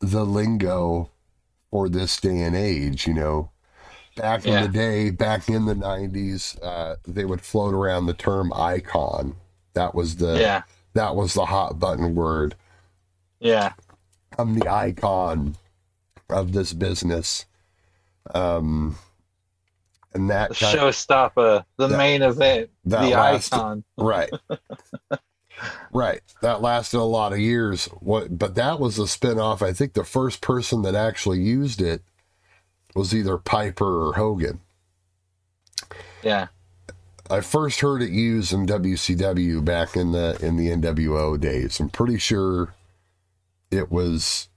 [0.00, 1.10] the lingo
[1.70, 3.50] for this day and age, you know.
[4.16, 8.52] Back in the day, back in the 90s, uh, they would float around the term
[8.54, 9.36] icon.
[9.74, 10.62] That was the yeah,
[10.94, 12.56] that was the hot button word.
[13.38, 13.72] Yeah.
[14.38, 15.56] I'm the icon
[16.28, 17.46] of this business.
[18.34, 18.96] Um,
[20.12, 23.84] and that The showstopper, the That- main event, the icon.
[23.96, 24.30] right,
[25.92, 26.20] right.
[26.42, 27.86] That lasted a lot of years.
[28.00, 28.38] What?
[28.38, 29.62] But that was a spinoff.
[29.62, 32.02] I think the first person that actually used it
[32.94, 34.60] was either Piper or Hogan.
[36.22, 36.48] Yeah.
[37.30, 41.78] I first heard it used in WCW back in the in the NWO days.
[41.78, 42.74] I'm pretty sure
[43.70, 44.48] it was.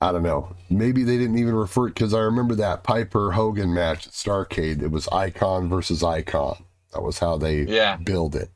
[0.00, 0.54] I don't know.
[0.70, 4.80] Maybe they didn't even refer it because I remember that Piper Hogan match at Starcade.
[4.80, 6.64] It was Icon versus Icon.
[6.94, 7.96] That was how they Yeah.
[7.96, 8.50] billed it,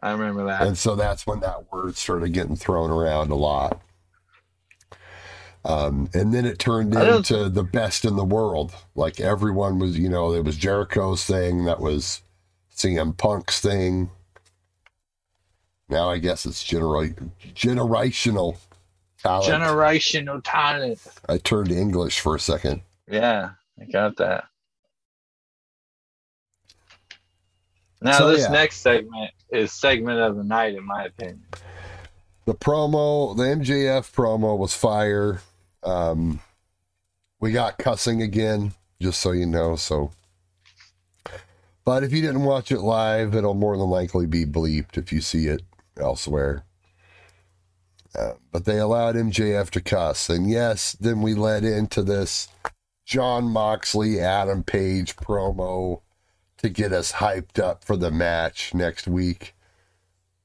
[0.00, 0.62] I remember that.
[0.66, 3.80] and so that's when that word started getting thrown around a lot.
[5.64, 8.72] Um, and then it turned into the best in the world.
[8.94, 12.22] Like everyone was, you know, it was Jericho's thing, that was
[12.74, 14.10] CM Punk's thing.
[15.88, 17.14] Now I guess it's genera-
[17.54, 18.58] generational
[19.22, 19.46] talent.
[19.62, 21.00] Generational talent.
[21.28, 22.82] I turned to English for a second.
[23.10, 24.44] Yeah, I got that.
[28.02, 28.48] Now So, this yeah.
[28.50, 31.44] next segment is segment of the night, in my opinion.
[32.44, 35.40] The promo, the MJF promo was fire.
[35.82, 36.40] Um,
[37.40, 39.76] we got cussing again, just so you know.
[39.76, 40.12] So,
[41.84, 45.20] but if you didn't watch it live, it'll more than likely be bleeped if you
[45.20, 45.62] see it
[45.98, 46.64] elsewhere.
[48.16, 52.48] Uh, but they allowed MJF to cuss, and yes, then we led into this
[53.04, 56.00] Jon Moxley, Adam Page promo
[56.58, 59.54] to get us hyped up for the match next week.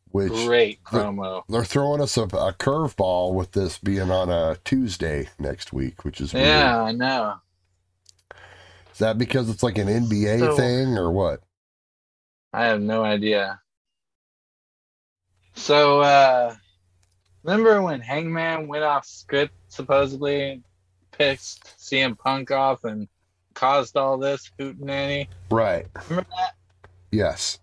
[0.10, 1.44] Which Great promo.
[1.48, 6.20] they're throwing us a, a curveball with this being on a Tuesday next week, which
[6.20, 6.48] is weird.
[6.48, 7.36] Yeah, I know.
[8.92, 11.42] Is that because it's like an NBA So- thing or what?
[12.54, 13.62] I have no idea.
[15.56, 16.56] So, uh,
[17.44, 20.62] remember when Hangman went off script, supposedly
[21.12, 23.08] pissed CM Punk off and
[23.54, 25.28] caused all this hootenanny?
[25.50, 25.88] Right.
[26.10, 26.54] Remember that?
[27.12, 27.60] Yes.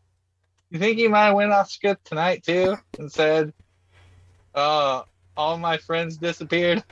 [0.70, 3.53] You think he might have went off script tonight too and said,
[4.55, 5.03] "Uh,
[5.36, 6.84] all my friends disappeared,"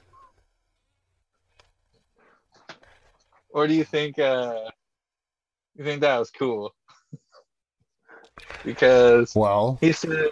[3.51, 4.71] or do you think uh,
[5.77, 6.75] you think that was cool?
[8.67, 10.31] because Well, he said,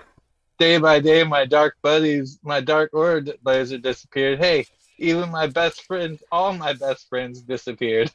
[0.58, 4.40] "Day by day, my dark buddies, my dark order blazer disappeared.
[4.40, 4.66] Hey,
[4.98, 8.10] even my best friends, all my best friends disappeared."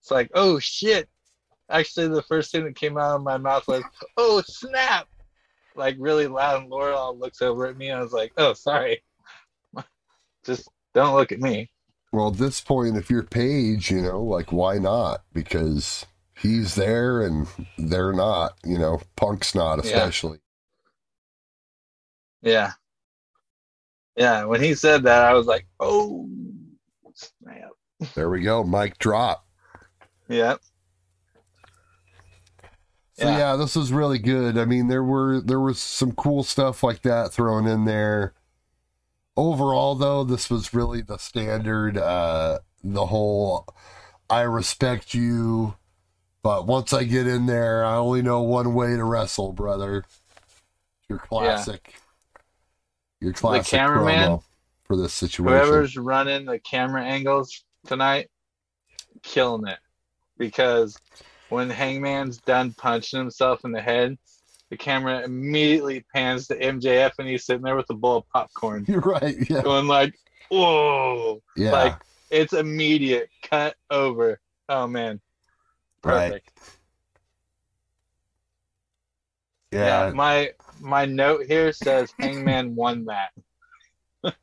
[0.00, 1.08] It's like, oh shit.
[1.68, 3.84] Actually, the first thing that came out of my mouth was,
[4.16, 5.06] "Oh snap!"
[5.76, 7.92] Like really loud, and Laura all looks over at me.
[7.92, 9.02] I was like, "Oh, sorry.
[10.44, 11.70] Just don't look at me."
[12.12, 15.22] well, at this point, if you're Page, you know, like why not?
[15.32, 16.06] Because
[16.36, 17.46] he's there and
[17.78, 18.54] they're not.
[18.64, 19.90] You know, Punk's not, Yeah.
[19.90, 20.38] especially.
[22.42, 22.72] Yeah,
[24.16, 24.44] yeah.
[24.44, 26.28] When he said that, I was like, "Oh
[27.14, 27.70] snap!"
[28.14, 28.64] There we go.
[28.64, 29.44] Mic drop.
[30.28, 30.56] Yeah,
[33.14, 33.38] So Yeah.
[33.38, 33.56] yeah.
[33.56, 34.56] this was really good.
[34.56, 38.34] I mean, there were there was some cool stuff like that thrown in there.
[39.36, 41.98] Overall, though, this was really the standard.
[41.98, 43.66] Uh, the whole
[44.28, 45.74] "I respect you,"
[46.42, 50.04] but once I get in there, I only know one way to wrestle, brother.
[51.08, 51.94] Your classic.
[53.20, 54.28] Your classic cameraman?
[54.30, 54.42] promo
[54.84, 55.52] for this situation.
[55.52, 58.28] whoever's running the camera angles tonight,
[59.22, 59.78] killing it.
[60.38, 60.96] Because
[61.48, 64.16] when Hangman's done punching himself in the head,
[64.70, 68.84] the camera immediately pans to MJF and he's sitting there with a bowl of popcorn,
[68.88, 69.36] You're right.
[69.50, 69.62] Yeah.
[69.62, 70.14] going like,
[70.48, 71.72] "Whoa!" Yeah.
[71.72, 71.94] Like
[72.30, 74.38] it's immediate cut over.
[74.68, 75.20] Oh man,
[76.04, 76.30] Right.
[76.30, 76.52] perfect.
[79.72, 80.06] yeah.
[80.06, 80.50] Yeah, my
[80.80, 83.30] my note here says Hangman won that.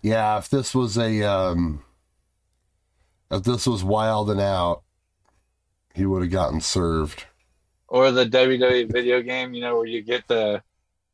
[0.00, 1.82] Yeah, if this was a um
[3.30, 4.82] if this was wild and out,
[5.94, 7.24] he would have gotten served.
[7.88, 10.62] or the WWE video game, you know, where you get the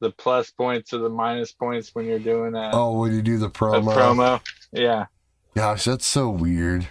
[0.01, 3.39] the plus points or the minus points when you're doing a, Oh, when you do
[3.39, 3.95] the promo.
[3.95, 4.41] promo.
[4.73, 5.07] Yeah,
[5.55, 6.87] Gosh, that's so weird.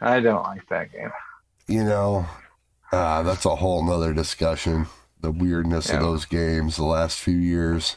[0.00, 1.10] I don't like that game.
[1.66, 2.26] You know,
[2.92, 4.86] ah, that's a whole nother discussion.
[5.20, 5.96] The weirdness Yeah.
[5.96, 7.96] of those games the last few years.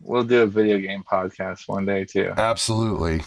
[0.00, 2.32] We'll do a video game podcast one day too.
[2.36, 3.22] Absolutely.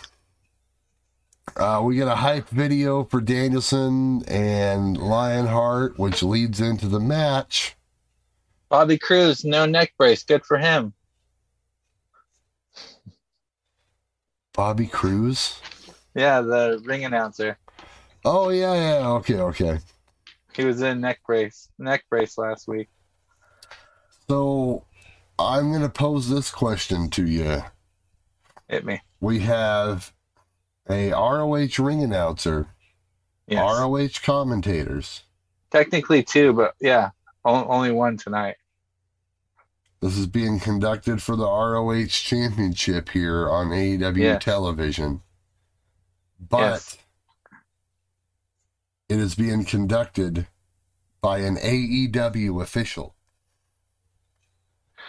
[1.56, 7.76] Uh, we get a hype video for Danielson and Lionheart, which leads into the match.
[8.70, 10.94] Bobby Cruise, no neck brace, good for him.
[14.54, 15.60] Bobby Cruise.
[16.16, 17.58] Yeah, the ring announcer.
[18.26, 19.08] Oh yeah, yeah.
[19.10, 19.80] Okay, okay.
[20.54, 22.90] He was in neck brace, neck brace last week.
[24.28, 24.84] So
[25.40, 27.64] I'm going to pose this question to you.
[28.68, 29.02] Hit me.
[29.22, 30.12] We have
[30.90, 32.68] a ROH ring announcer,
[33.48, 33.62] Yes.
[33.62, 35.24] ROH commentators.
[35.72, 37.12] Technically two, but yeah,
[37.46, 38.56] only one tonight.
[40.02, 44.44] This is being conducted for the ROH Championship here on AEW Yes.
[44.44, 45.22] television.
[46.40, 46.98] But Yes.
[49.10, 50.48] it is being conducted
[51.22, 53.16] by an AEW official.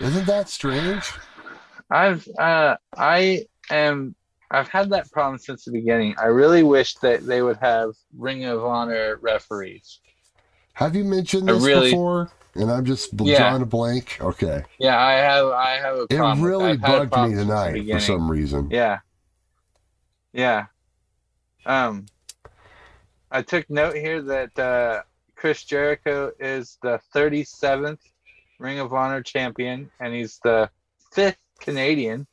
[0.00, 1.12] Isn't that strange?
[1.90, 4.14] I've uh I am
[4.50, 6.14] I've had that problem since the beginning.
[6.18, 10.00] I really wish that they would have Ring of Honor referees.
[10.74, 12.30] Have you mentioned this really- before?
[12.54, 13.38] And I'm just Yeah.
[13.50, 14.18] drawing a blank.
[14.20, 14.64] Okay.
[14.78, 16.40] Yeah, I have I have a It problem.
[16.40, 18.68] with- really I've had a bugged me tonight for some reason.
[18.70, 18.98] Yeah.
[20.32, 20.66] Yeah.
[21.66, 22.06] Um
[23.30, 25.02] I took note here that uh
[25.36, 28.00] Chris Jericho is the 37th
[28.58, 30.68] Ring of Honor champion and he's the
[31.12, 32.26] fifth Canadian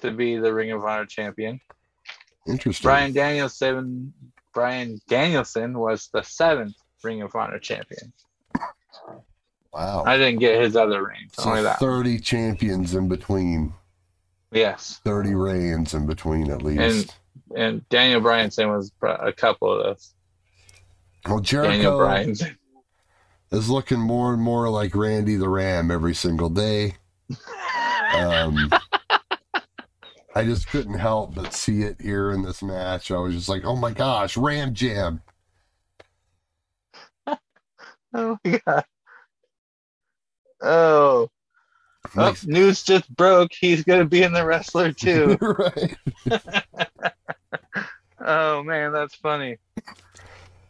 [0.00, 1.60] to be the Ring of Honor champion.
[2.46, 2.84] Interesting.
[2.86, 4.12] Bryan Danielson
[4.54, 6.74] Bryan Danielson was the seventh
[7.04, 8.12] Ring of Honor champion.
[9.72, 10.04] wow.
[10.06, 11.78] I didn't get his other reigns, So only that.
[11.78, 13.74] 30 champions in between,
[14.50, 15.00] Yes.
[15.04, 17.14] 30 reigns in between at least.
[17.56, 20.14] And Daniel Bryanson was a couple of those.
[21.26, 22.32] well, Jericho
[23.50, 26.96] is looking more and more like Randy the Ram every single day.
[28.08, 28.70] Um,
[30.38, 33.10] I just couldn't help but see it here in this match.
[33.10, 35.20] I was just like, oh my gosh, Ram Jam.
[38.14, 38.84] Oh my god.
[40.62, 41.28] Oh.
[42.16, 43.50] oh, news just broke.
[43.52, 45.36] He's gonna be in the wrestler too.
[45.40, 45.96] right.
[48.24, 49.58] oh man, that's funny.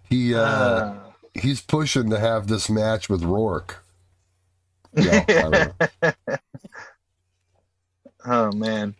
[0.08, 3.84] He uh, Uh, he's pushing to have this match with Rourke.
[4.94, 6.36] Yeah, I don't know.
[8.24, 8.96] oh man.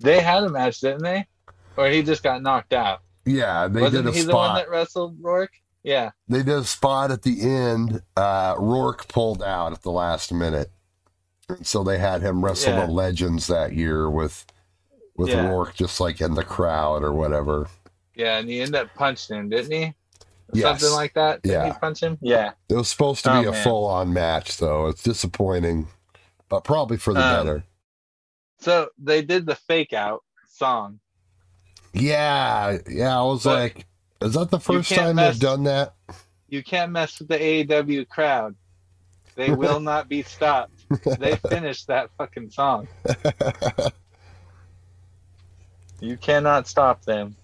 [0.00, 1.26] They had a match, didn't they?
[1.76, 3.00] Or he just got knocked out.
[3.24, 5.52] Yeah, they Wasn't did a he the one that wrestled Rourke?
[5.82, 6.10] Yeah.
[6.28, 8.02] They did a spot at the end.
[8.16, 10.70] Uh, Rourke pulled out at the last minute,
[11.62, 12.86] so they had him wrestle Yeah.
[12.86, 14.46] the Legends that year with
[15.16, 15.48] with Yeah.
[15.48, 17.68] Rourke just like in the crowd or whatever.
[18.14, 19.94] Yeah, and he ended up punching him, didn't he?
[20.54, 20.80] Yes.
[20.80, 21.42] Something like that.
[21.42, 21.66] Did Yeah.
[21.66, 22.16] he punch him?
[22.22, 22.52] Yeah.
[22.70, 24.86] It was supposed to Oh, be a full on match, though.
[24.88, 25.88] It's disappointing,
[26.48, 27.64] but probably for the Um, better.
[28.60, 31.00] So they did the fake out song.
[31.92, 33.18] Yeah, yeah.
[33.18, 33.86] I was but like,
[34.20, 35.94] is that the first time mess- they've done that?
[36.48, 38.54] You can't mess with the AEW crowd.
[39.36, 40.72] They will not be stopped.
[41.18, 42.88] They finished that fucking song.
[46.00, 47.36] You cannot stop them.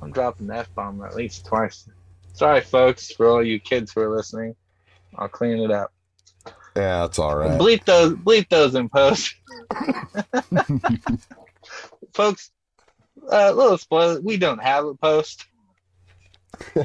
[0.00, 1.88] I'm dropping the F bomb at least twice.
[2.32, 4.54] Sorry, folks, for all you kids who are listening.
[5.18, 5.92] I'll clean it up.
[6.76, 7.60] Yeah, it's all right.
[7.60, 9.34] Bleep those, bleep those in post,
[12.14, 12.50] folks.
[13.30, 15.44] Uh, little spoiler: we don't have a post.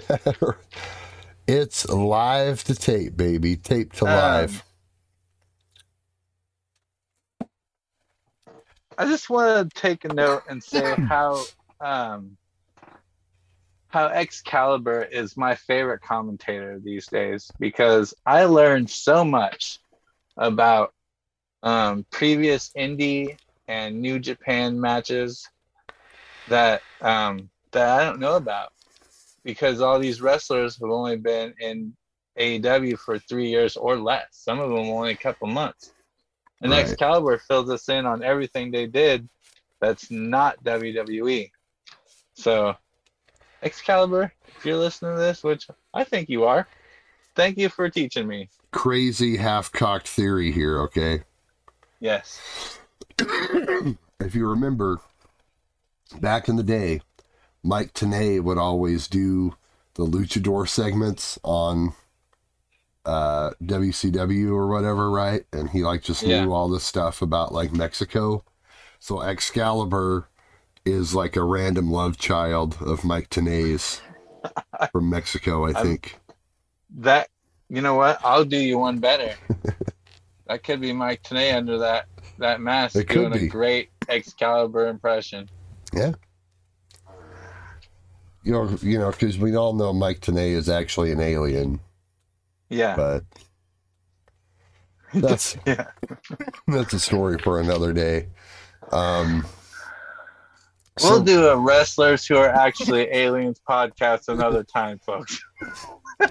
[1.47, 3.55] it's live to tape, baby.
[3.55, 4.63] Tape to Um, live.
[8.97, 11.43] I just want to take a note and say how
[11.81, 12.37] um,
[13.95, 19.79] how Excalibur is my favorite commentator these days because I learned so much
[20.35, 20.93] about
[21.63, 23.37] um, previous indie
[23.69, 25.47] and New Japan matches
[26.47, 28.73] that um, that I don't know about
[29.45, 31.95] because all these wrestlers have only been in
[32.37, 34.27] AEW for three years or less.
[34.31, 35.93] Some of them only a couple months.
[36.59, 36.81] And Right.
[36.81, 39.29] Excalibur fills us in on everything they did
[39.79, 41.49] that's not WWE.
[42.33, 42.75] So,
[43.65, 46.67] Excalibur, if you're listening to this, which I think you are,
[47.35, 48.49] thank you for teaching me.
[48.71, 51.23] Crazy half cocked theory here, okay?
[51.99, 52.79] Yes.
[53.19, 54.99] if you remember,
[56.21, 57.01] back in the day,
[57.63, 59.55] Mike Tenay would always do
[59.95, 61.93] the luchador segments on
[63.05, 65.43] uh, WCW or whatever, right?
[65.51, 66.43] And he like just Yeah.
[66.43, 68.43] knew all this stuff about like Mexico.
[68.99, 70.27] So Excalibur
[70.85, 74.01] is like a random love child of Mike Tenay's
[74.91, 76.19] from Mexico, I think.
[76.97, 77.29] That,
[77.69, 78.19] you know what?
[78.23, 79.33] I'll do you one better.
[80.47, 82.07] that could be Mike Tenay under that,
[82.37, 85.49] that mask It doing a great Excalibur impression.
[85.93, 86.13] Yeah.
[88.43, 91.79] You know, you know, because we all know Mike Tenay is actually an alien,
[92.69, 92.95] Yeah.
[92.95, 93.23] but
[95.15, 95.87] that's Yeah.
[96.67, 98.27] that's a story for another day.
[98.91, 99.47] Um,
[101.01, 105.39] We'll so- do a wrestlers who are actually aliens podcast another time, folks.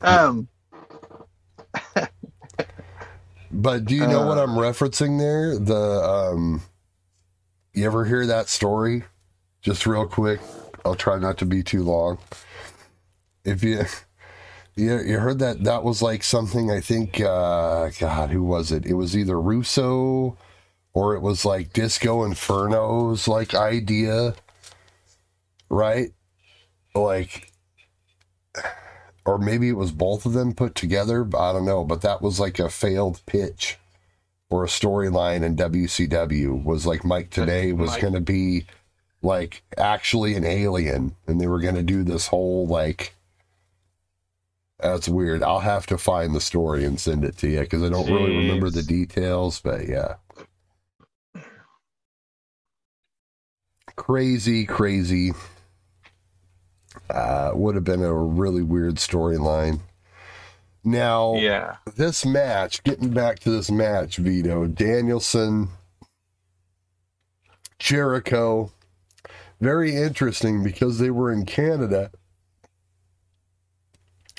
[0.00, 0.48] um,
[3.50, 4.42] But do you know what Uh.
[4.42, 5.58] I'm referencing there?
[5.58, 6.62] The um
[7.72, 9.04] you ever hear that story?
[9.62, 10.40] Just real quick.
[10.84, 12.18] I'll try not to be too long.
[13.44, 13.84] If you
[14.76, 18.84] you, you heard that that was like something I think uh god, who was it?
[18.84, 20.36] It was either Russo
[20.98, 24.34] or it was like Disco Inferno's like idea.
[25.70, 26.10] Right?
[26.92, 27.52] Like
[29.24, 31.22] or maybe it was both of them put together.
[31.22, 33.78] but I don't know, but that was like a failed pitch
[34.50, 36.64] or a storyline in WCW.
[36.64, 38.66] Was like Mike Tenay was going to be
[39.22, 43.14] like actually an alien, and they were going to do this whole like.
[44.80, 45.44] That's weird.
[45.44, 48.36] I'll have to find the story and send it to you because I don't really
[48.36, 50.14] remember the details, but yeah.
[53.98, 55.32] Crazy, crazy.
[57.10, 59.80] Uh, would have been a really weird storyline.
[60.84, 61.76] Now, Yeah.
[61.96, 65.70] this match, getting back to this match, Vito, Danielson,
[67.80, 68.72] Jericho,
[69.60, 72.12] very interesting because they were in Canada.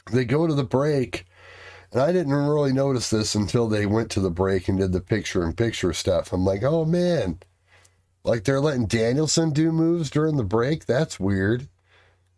[0.10, 1.26] They go to the break,
[1.92, 5.02] and I didn't really notice this until they went to the break and did the
[5.02, 6.32] picture in picture stuff.
[6.32, 7.40] I'm like, oh man,
[8.30, 10.86] like they're letting Danielson do moves during the break?
[10.86, 11.68] That's weird.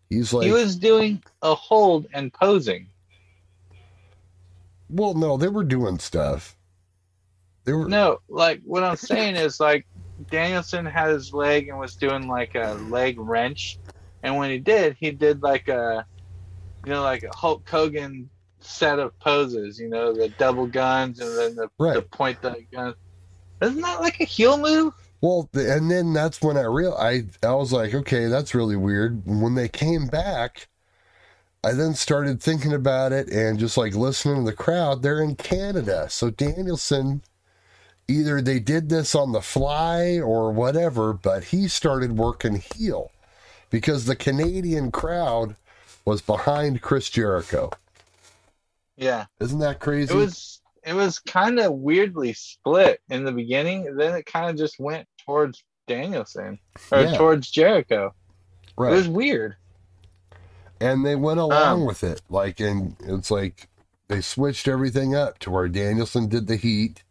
[0.10, 2.88] He's like, he was doing a hold and posing.
[4.90, 6.58] well, no, they were doing stuff.
[7.64, 9.86] They were, No, like what I'm saying is like
[10.30, 13.78] Danielson had his leg and was doing like a leg wrench,
[14.24, 16.06] and when he did, he did like a,
[16.86, 18.30] you know, like a Hulk Hogan
[18.60, 19.80] set of poses.
[19.80, 21.94] You know, the double guns and then the, Right.
[21.96, 22.96] the point the gun.
[23.62, 24.94] Isn't that like a heel move?
[25.22, 29.24] Well, and then that's when I real I I was like, okay, that's really weird.
[29.26, 30.68] When they came back,
[31.64, 35.02] I then started thinking about it and just like listening to the crowd.
[35.04, 37.22] They're in Canada, so Danielson
[38.08, 43.12] either they did this on the fly or whatever, but he started working heel
[43.70, 45.56] because the Canadian crowd
[46.06, 47.72] was behind Chris Jericho.
[48.98, 50.14] Yeah, Isn't that crazy?
[50.14, 50.62] it was.
[50.84, 53.96] It was kind of weirdly split in the beginning.
[53.98, 56.60] Then it kind of just went towards Danielson
[56.92, 57.18] or Yeah.
[57.18, 58.14] towards Jericho.
[58.78, 58.94] right.
[58.94, 59.56] It was weird.
[60.80, 62.22] and they went along Um, with it.
[62.30, 63.68] Like, and it's like
[64.08, 67.04] they switched everything up to where Danielson did the heat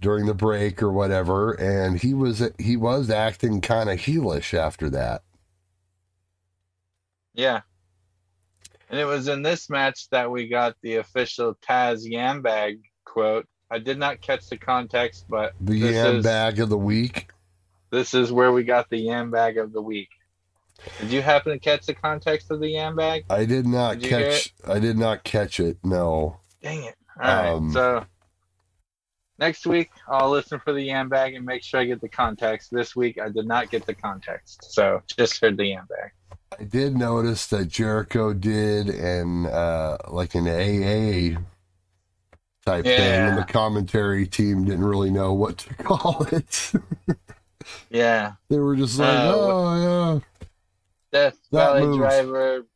[0.00, 4.88] during the break or whatever, and he was he was acting kind of heelish after
[4.90, 5.22] that.
[7.34, 7.60] Yeah.
[8.90, 13.46] And it was in this match that we got the official Taz Yambag quote.
[13.70, 17.28] I did not catch the context, but The yam is, bag of the week.
[17.90, 20.08] this is where we got the yam bag of the week.
[21.00, 23.24] Did you happen to catch the context of the yam bag?
[23.28, 24.54] I did not Did catch.
[24.66, 25.76] I did not catch it.
[25.82, 26.38] No.
[26.62, 26.94] Dang it.
[27.20, 27.48] All right.
[27.48, 28.06] Um, so
[29.38, 32.70] next week I'll listen for the yam bag and make sure I get the context.
[32.70, 34.72] This week I did not get the context.
[34.72, 36.12] So just heard the yam bag.
[36.58, 41.38] I did notice that Jericho did and uh, like an AA
[42.68, 43.28] type thing, Yeah.
[43.28, 46.72] and the commentary team didn't really know what to call it.
[47.90, 48.32] Yeah.
[48.48, 50.20] they were just like, Uh, "Oh yeah,
[51.12, 51.98] Death That Valley move.
[51.98, 52.66] Driver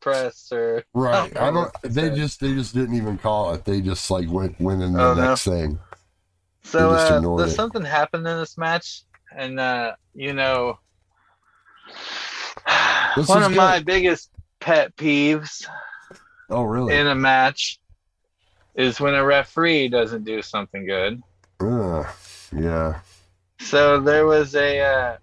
[0.00, 1.72] press or right." I don't.
[1.82, 3.64] They just they just didn't even call it.
[3.64, 5.28] They just like went went in the Oh, no.
[5.28, 5.78] next thing.
[6.64, 7.54] So uh, there's it.
[7.54, 9.02] something happened in this match,
[9.36, 10.78] and uh, you know,
[13.16, 13.56] This one is of good.
[13.58, 14.30] my biggest
[14.60, 15.64] pet peeves
[16.50, 16.96] Oh really?
[16.96, 17.78] in a match
[18.76, 21.22] is when a referee doesn't do something good.
[21.60, 22.06] Ugh,
[22.54, 23.00] yeah.
[23.60, 25.16] So there was a, uh,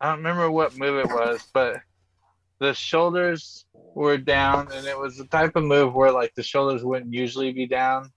[0.00, 1.80] I don't remember what move it was, but
[2.60, 6.82] the shoulders were down, and it was the type of move where like the shoulders
[6.82, 8.10] wouldn't usually be down.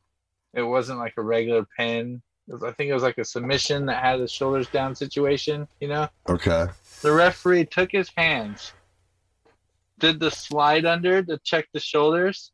[0.53, 2.21] It wasn't like a regular pin.
[2.47, 5.67] Was, I think it was like a submission that had the shoulders down situation.
[5.79, 6.67] You know, Okay.
[7.01, 8.73] the referee took his hands,
[9.99, 12.51] did the slide under to check the shoulders,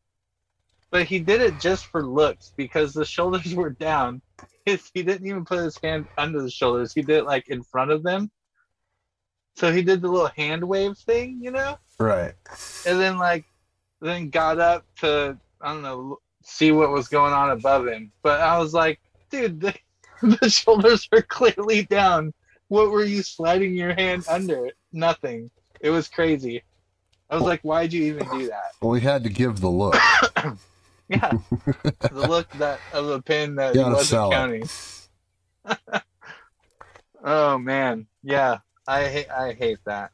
[0.91, 4.21] but he did it just for looks because the shoulders were down.
[4.65, 6.93] His, he didn't even put his hand under the shoulders.
[6.93, 8.29] He did it like in front of them.
[9.55, 12.33] So he did the little hand wave thing, you know, Right.
[12.85, 13.45] and then like,
[14.01, 18.11] then got up to I don't know see what was going on above him.
[18.23, 19.73] But I was like, dude, the,
[20.21, 22.33] the shoulders are clearly down.
[22.69, 24.69] What were you sliding your hand under?
[24.91, 25.49] Nothing.
[25.79, 26.63] It was crazy.
[27.29, 28.71] I was like, why'd you even do that?
[28.81, 29.95] Well, we had to give the look.
[31.09, 31.31] Yeah,
[32.11, 34.69] the look that of the pin that he wasn't counting.
[37.23, 40.11] oh man, yeah, I hate I hate that.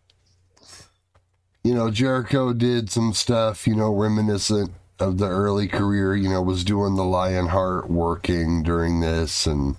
[1.64, 6.42] you know, Jericho did some stuff, you know, reminiscent of the early career, you know,
[6.42, 9.78] was doing the Lionheart working during this and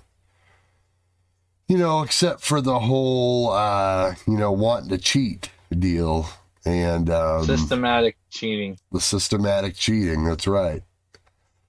[1.67, 6.27] you know, except for the whole uh, you know, wanting to cheat deal
[6.65, 8.77] and um, systematic cheating.
[8.91, 10.83] The systematic cheating, that's right.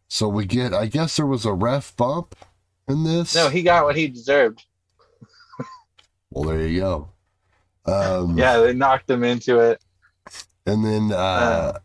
[0.08, 2.34] So we get I guess there was a ref bump
[2.88, 3.34] in this.
[3.34, 4.64] No, he got what he deserved.
[6.30, 7.08] well, there you go.
[7.86, 9.82] Um, yeah, they knocked him into it.
[10.66, 11.78] And then, uh, uh,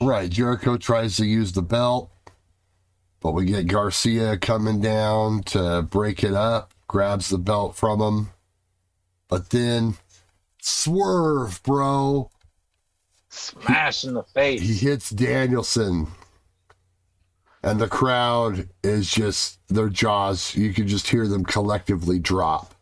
[0.00, 2.10] right, Jericho tries to use the belt,
[3.20, 8.30] but we get Garcia coming down to break it up, grabs the belt from him.
[9.28, 9.96] But then,
[10.60, 12.30] swerve, bro.
[13.28, 14.62] Smash in the face.
[14.62, 16.06] He hits Danielson.
[17.64, 22.74] And the crowd is just, their jaws, you can just hear them collectively drop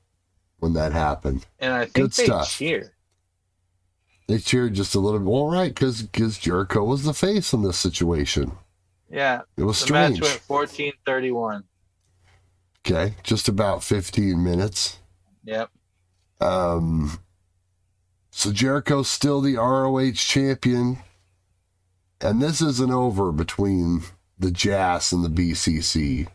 [0.58, 1.46] when that happened.
[1.60, 2.50] And I think Good they stuff.
[2.50, 2.92] cheer.
[4.26, 5.28] They cheered just a little bit.
[5.28, 8.52] All right, because because Jericho was the face in this situation.
[9.10, 10.20] Yeah, it was the strange.
[10.20, 11.64] Match went fourteen thirty one.
[12.80, 14.98] Okay, just about fifteen minutes.
[15.44, 15.70] Yep.
[16.40, 17.20] Um.
[18.30, 20.98] So Jericho's still the ROH champion,
[22.20, 24.02] and this isn't over between
[24.42, 26.28] the JAS and the BCC.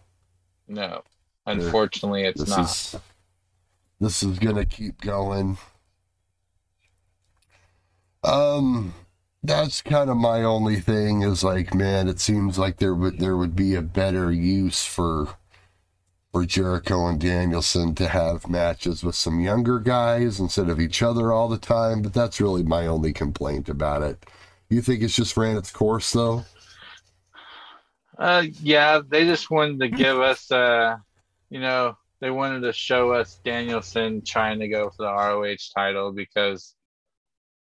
[0.67, 1.03] No,
[1.45, 2.61] unfortunately, it's this not.
[2.61, 2.95] Is,
[3.99, 5.57] this is gonna keep going.
[8.23, 8.93] Um,
[9.43, 13.37] that's kind of my only thing is like, man, it seems like there would there
[13.37, 15.35] would be a better use for
[16.31, 21.31] for Jericho and Danielson to have matches with some younger guys instead of each other
[21.31, 22.01] all the time.
[22.01, 24.25] But that's really my only complaint about it.
[24.69, 26.45] You think it's just ran its course though?
[28.17, 30.97] Uh, yeah, they just wanted to give us, uh,
[31.49, 36.11] you know, they wanted to show us Danielson trying to go for the ROH title
[36.11, 36.75] because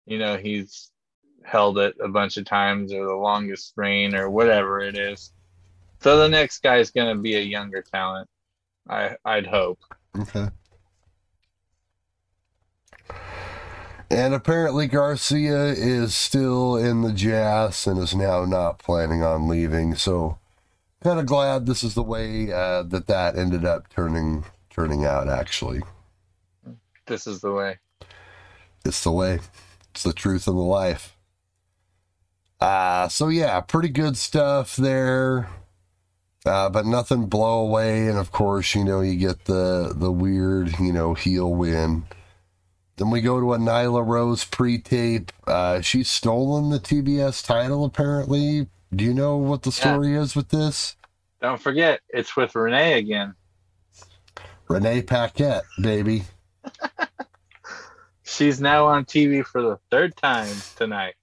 [0.07, 0.91] you know, he's
[1.45, 5.33] held it a bunch of times or the longest reign or whatever it is.
[6.01, 8.29] So the next guy is going to be a younger talent.
[8.89, 9.79] I I'd hope.
[10.19, 10.49] Okay.
[14.11, 19.95] And apparently Garcia is still in the JAS and is now not planning on leaving.
[19.95, 20.39] So
[21.03, 25.29] kind of glad this is the way uh, that that ended up turning turning out.
[25.29, 25.83] Actually,
[27.07, 27.79] this is the way.
[28.85, 29.41] It's the way.
[29.91, 31.17] It's the truth of the life.
[32.61, 35.49] Uh, so yeah, pretty good stuff there.
[36.45, 38.09] Uh, but nothing blow away.
[38.09, 42.05] And of course, you know, you get the, the weird, you know, heel win.
[42.97, 45.33] Then we go to a Nyla Rose pre tape.
[45.47, 48.69] Uh, she's stolen the TBS title, apparently.
[48.95, 50.21] Do you know what the story yeah.
[50.21, 50.97] is with this?
[51.41, 53.35] Don't forget, it's with Renee again.
[54.69, 56.25] Renee Paquette, baby.
[58.23, 61.15] She's now on TV for the third time tonight.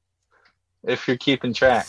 [0.84, 1.88] If you're keeping track.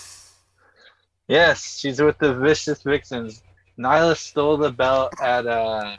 [1.29, 3.45] Yes, she's with the Vicious Vixens.
[3.79, 5.97] Nyla stole the belt at uh,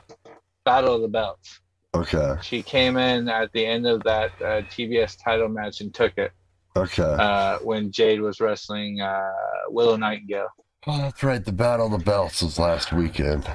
[0.64, 1.60] Battle of the Belts.
[1.94, 2.36] Okay.
[2.42, 6.32] She came in at the end of that uh, TBS title match and took it.
[6.74, 7.02] Okay.
[7.02, 9.30] Uh, when Jade was wrestling uh,
[9.68, 10.48] Willow Nightingale.
[10.86, 11.44] Oh, that's right.
[11.44, 13.48] The Battle of the Belts was last weekend.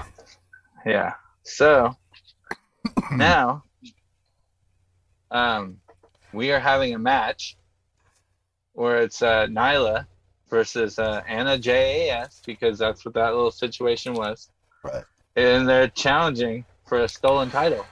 [0.86, 1.14] Yeah.
[1.44, 1.96] So
[3.12, 3.64] now
[5.32, 5.78] um,
[6.34, 7.58] we are having a match
[8.74, 10.06] where it's uh, Nyla
[10.50, 14.50] versus uh, Anna JAS because that's what that little situation was.
[14.84, 15.04] Right.
[15.36, 17.86] And they're challenging for a stolen title.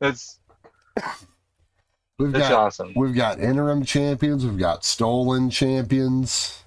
[0.00, 0.38] It's
[2.18, 2.92] we've got awesome.
[2.94, 4.44] We've got interim champions.
[4.44, 6.62] We've got stolen champions.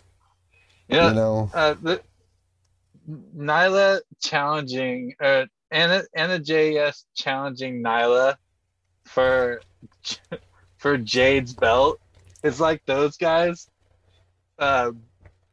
[0.87, 1.51] Yeah, you know?
[1.53, 2.01] Uh, the,
[3.37, 8.35] Nyla challenging uh, Anna Anna JS challenging Nyla
[9.05, 9.61] for
[10.77, 11.99] for Jade's belt.
[12.43, 13.69] It's like those guys
[14.59, 14.91] uh,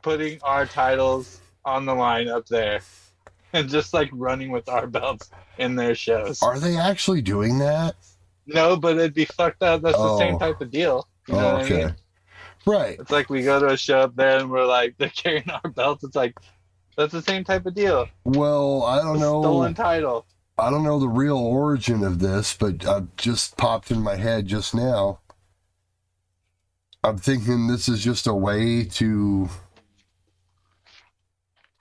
[0.02, 2.80] putting our titles on the line up there
[3.52, 6.42] and just like running with our belts in their shows.
[6.42, 7.94] Are they actually doing that?
[8.46, 9.82] No, but it'd be fucked up.
[9.82, 10.14] That's oh.
[10.14, 10.38] the same oh.
[10.38, 11.08] type of deal.
[11.28, 11.82] You know oh, okay.
[11.82, 11.96] I mean?
[12.66, 12.96] Right.
[12.98, 15.70] It's like we go to a show up there and we're like, they're carrying our
[15.70, 16.04] belts.
[16.04, 16.38] It's like,
[16.96, 18.08] that's the same type of deal.
[18.24, 19.42] Well, I don't know.
[19.42, 20.26] Stolen title.
[20.56, 24.46] I don't know the real origin of this, but uh, just popped in my head
[24.46, 25.18] just now.
[27.02, 29.48] I'm thinking this is just a way to,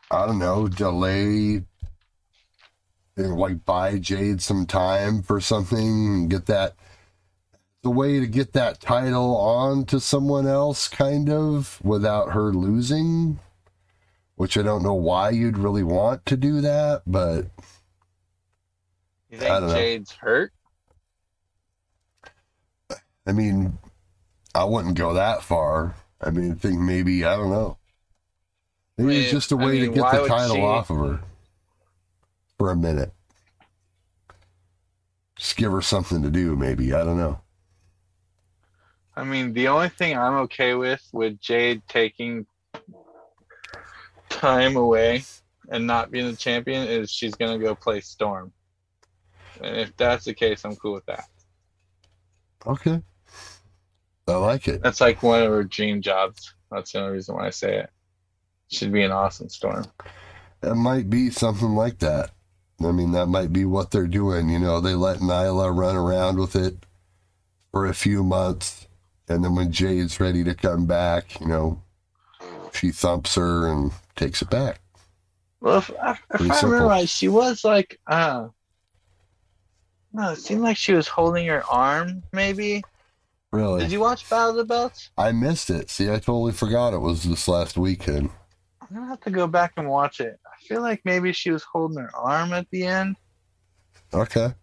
[0.10, 1.64] I don't know, delay,
[3.16, 6.76] like buy Jade some time for something, and get that,
[7.82, 13.40] the way to get that title on to someone else, kind of, without her losing.
[14.36, 17.46] Which I don't know why you'd really want to do that, but
[19.30, 20.52] you think Jade's hurt?
[23.26, 23.78] I mean,
[24.56, 25.96] I wouldn't go that far.
[26.20, 27.78] I mean, I think maybe I don't know.
[28.98, 31.20] Maybe mean, it's just a way to mean, get the title she- off of her
[32.64, 33.12] for a minute.
[35.36, 36.94] Just give her something to do, maybe.
[36.94, 37.42] I don't know.
[39.18, 42.46] I mean, the only thing I'm okay with with Jade taking
[44.30, 45.26] time away
[45.68, 48.54] and not being the champion is she's gonna go play Storm.
[49.62, 51.26] And if that's the case, I'm cool with that.
[52.66, 53.02] Okay.
[54.26, 54.82] I like it.
[54.82, 56.54] That's like one of her dream jobs.
[56.72, 57.90] That's the only reason why I say it.
[58.70, 59.84] She'd be an awesome Storm.
[60.64, 62.32] It might be something like that.
[62.86, 64.50] I mean, that might be what they're doing.
[64.50, 66.86] You know, they let Nyla run around with it
[67.72, 68.88] for a few months.
[69.28, 71.82] And then when Jade's ready to come back, you know,
[72.74, 74.82] she thumps her and takes it back.
[75.62, 78.50] Well, if, if I remember right, she was like, uh,
[80.12, 82.24] no, it seemed like she was holding her arm.
[82.32, 82.84] Maybe.
[83.52, 83.82] Really?
[83.82, 85.12] Did you watch Battle of the Belts?
[85.18, 85.90] I missed it.
[85.90, 88.30] See, I totally forgot it was this last weekend.
[88.82, 90.40] I'm gonna have to go back and watch it.
[90.64, 93.18] I feel like maybe she was holding her arm at the end.
[94.14, 94.54] Okay.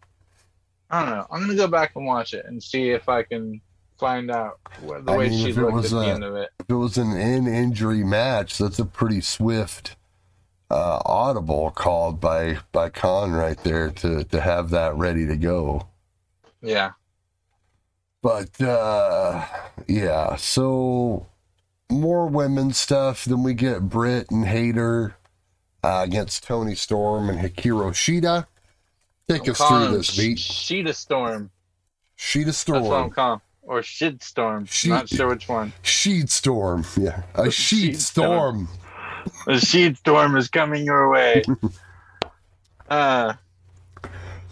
[0.88, 1.26] I don't know.
[1.30, 3.61] I'm gonna go back and watch it and see if I can
[3.98, 6.36] find out what, the I way mean, she looked was, at the uh, end of
[6.36, 6.51] it.
[6.61, 9.96] If it was an in injury match, that's a pretty swift
[10.70, 15.86] uh, audible called by by Khan right there to to have that ready to go.
[16.62, 16.92] Yeah.
[18.22, 19.44] But uh,
[19.86, 21.26] yeah, so
[21.90, 23.24] more women stuff.
[23.24, 25.16] Then we get Britt and Hayter
[25.83, 28.47] uh, against Toni Storm and Hikaru Shida.
[29.28, 30.39] Take I'm us through this beat.
[30.39, 31.51] Sheeta Storm.
[32.16, 33.11] Sheeta That's what I'm Storm.
[33.11, 33.41] calling.
[33.62, 34.66] Or Shit Storm.
[34.66, 35.72] She- Not sure which one.
[35.83, 36.85] Sheet Storm.
[36.99, 37.22] Yeah.
[37.35, 38.66] A sheet Sheet Storm.
[38.66, 39.35] storm.
[39.47, 41.43] The Sheet Storm is coming your way.
[42.91, 43.35] uh,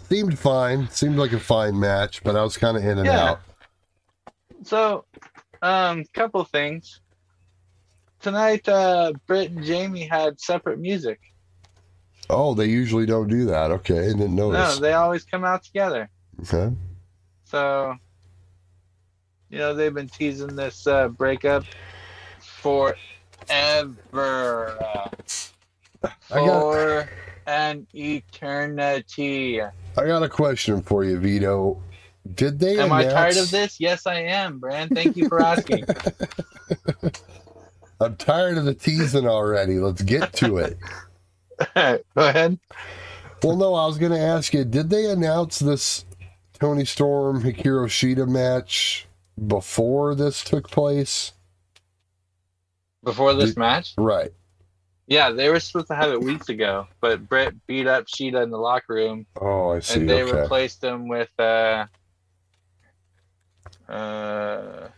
[0.07, 0.89] Seemed fine.
[0.89, 3.31] Seemed like a fine match, but I was kind of in and Yeah.
[3.31, 3.39] out.
[4.63, 5.05] so,
[5.61, 7.01] um, couple things.
[8.21, 11.19] Tonight, uh, Britt and Jamie had separate music.
[12.29, 13.71] Oh, they usually don't do that.
[13.71, 14.75] Okay, I didn't notice.
[14.75, 16.09] No, they always come out together.
[16.41, 16.75] okay.
[17.45, 17.95] So,
[19.49, 21.63] you know, they've been teasing this uh, breakup
[22.39, 22.95] forever.
[24.13, 25.09] Uh,
[26.03, 27.09] I got- for
[27.47, 29.61] an eternity.
[29.61, 29.71] I
[30.05, 31.81] got a question for you, Vito.
[32.35, 33.79] Did they Am I tired of this?
[33.79, 34.91] Yes, I am, Brand.
[34.91, 35.83] Thank you for asking.
[37.99, 39.75] I'm tired of the teasing already.
[39.79, 40.77] Let's get to it.
[41.75, 42.59] Go ahead.
[43.43, 46.05] Well, no, I was going to ask you, did they announce this
[46.59, 49.07] Toni Storm Hikaru Shida match
[49.47, 51.33] before this took place?
[53.03, 53.93] Before this Did- match?
[53.97, 54.31] Right.
[55.07, 58.51] Yeah, they were supposed to have it weeks ago, but Britt beat up Shida in
[58.51, 60.01] the locker room, Oh, I see.
[60.01, 60.41] and they okay.
[60.41, 61.87] replaced him with uh,
[63.87, 64.89] uh,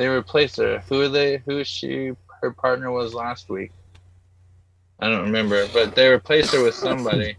[0.00, 0.82] they replaced her.
[0.88, 1.42] Who are they?
[1.44, 2.12] Who she?
[2.40, 3.70] Her partner was last week.
[4.98, 7.36] I don't remember, but they replaced her with somebody.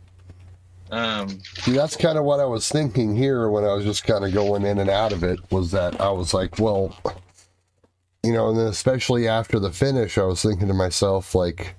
[0.91, 4.23] Um, See, that's kind of what I was thinking here when I was just kind
[4.23, 5.39] of going in and out of it.
[5.51, 6.95] Was that I was like, well,
[8.21, 11.73] you know, and then especially after the finish, I was thinking to myself, like,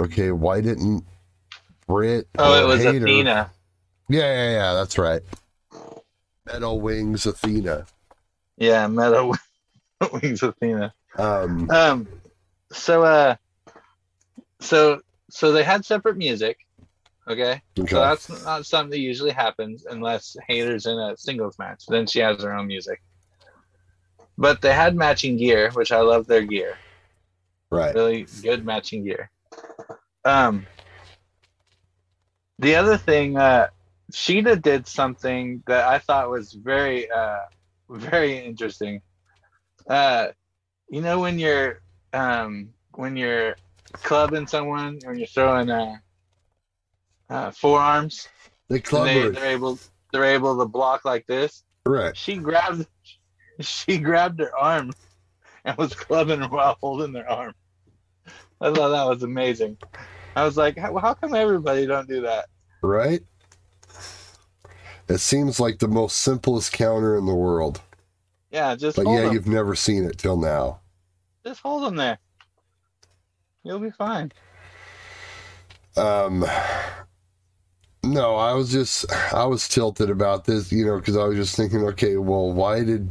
[0.00, 1.04] okay, why didn't
[1.88, 2.28] Britt?
[2.38, 3.50] oh, it was Hayter- Athena.
[4.08, 5.22] Yeah, yeah, yeah, that's right.
[6.46, 7.86] Metal Wings Athena.
[8.56, 9.32] Yeah, Meadow
[10.12, 10.94] Wings Athena.
[11.18, 12.08] Um, Um,
[12.72, 13.36] so uh,
[14.60, 15.00] so
[15.30, 16.58] so they had separate music.
[17.28, 17.62] Okay.
[17.78, 17.94] okay.
[17.94, 21.84] So that's not something that usually happens unless Hayter's in a singles match.
[21.88, 23.00] Then she has her own music.
[24.36, 26.76] But they had matching gear, which I love their gear.
[27.70, 27.94] right.
[27.94, 29.30] Really good matching gear.
[30.24, 30.66] Um
[32.58, 33.68] the other thing, uh
[34.12, 37.38] Shida did something that I thought was very uh
[37.98, 39.00] very interesting.
[39.88, 40.28] Uh
[40.88, 41.80] you know when you're
[42.12, 43.56] um when you're
[43.92, 45.96] clubbing someone when you're throwing uh,
[47.30, 48.28] uh forearms
[48.68, 49.78] They clubber they, they're able
[50.12, 51.64] they're able to block like this.
[51.86, 52.16] Right.
[52.16, 52.86] She grabbed
[53.60, 54.92] she grabbed her arm
[55.64, 57.54] and was clubbing her while holding their arm.
[58.60, 59.76] I thought that was amazing.
[60.36, 62.46] I was like, how, how come everybody don't do that?
[62.82, 63.22] Right.
[65.12, 67.82] It seems like the most simplest counter in the world,
[68.50, 69.34] Yeah, just but yeah, them.
[69.34, 70.80] you've never seen it till now.
[71.44, 72.18] Just hold them there.
[73.62, 74.32] You'll be fine.
[75.96, 76.44] Um,
[78.02, 81.56] no, I was just I was tilted about this, you know, because I was just
[81.56, 83.10] thinking, okay, well, why did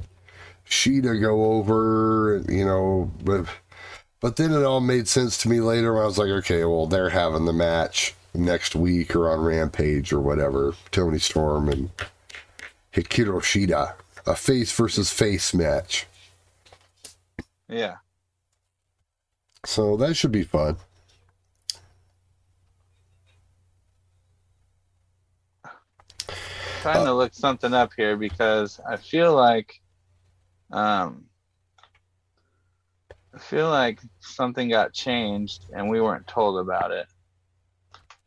[0.68, 3.46] Shida go over, you know, but
[4.22, 6.88] but then it all made sense to me later when I was like, okay, well,
[6.88, 11.90] they're having the match next week or on Rampage or whatever, Toni Storm and
[12.94, 13.94] Hikaru Shida,
[14.26, 16.08] a face versus face match.
[17.68, 17.96] Yeah.
[19.66, 20.78] So that should be fun.
[26.82, 29.80] trying to look something up here because I feel like
[30.72, 31.26] um
[33.34, 37.08] I feel like something got changed and we weren't told about it.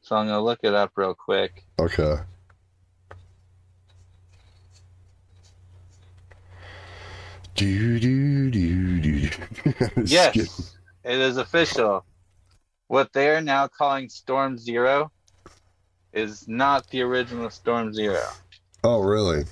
[0.04, 1.64] So I'm gonna look it up real quick.
[1.80, 2.18] Okay.
[7.54, 9.30] Do do do do.
[10.04, 12.04] Yes, it is official.
[12.88, 15.10] What they are now calling Storm Zero
[16.12, 18.20] is not the original Storm Zero.
[18.82, 19.44] Oh, really?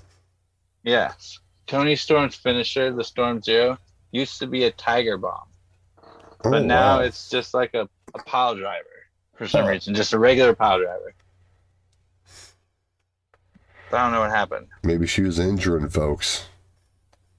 [0.85, 1.39] Yes.
[1.67, 3.79] Toni Storm's finisher, the Storm Zero,
[4.11, 5.49] used to be a Tiger Bomb.
[6.43, 7.05] But Oh, now wow.
[7.05, 8.85] it's just like a, a pile driver
[9.35, 9.69] for some Oh.
[9.69, 11.15] reason, just a regular pile driver.
[13.93, 14.69] I don't know what happened.
[14.83, 16.47] maybe she was injuring folks.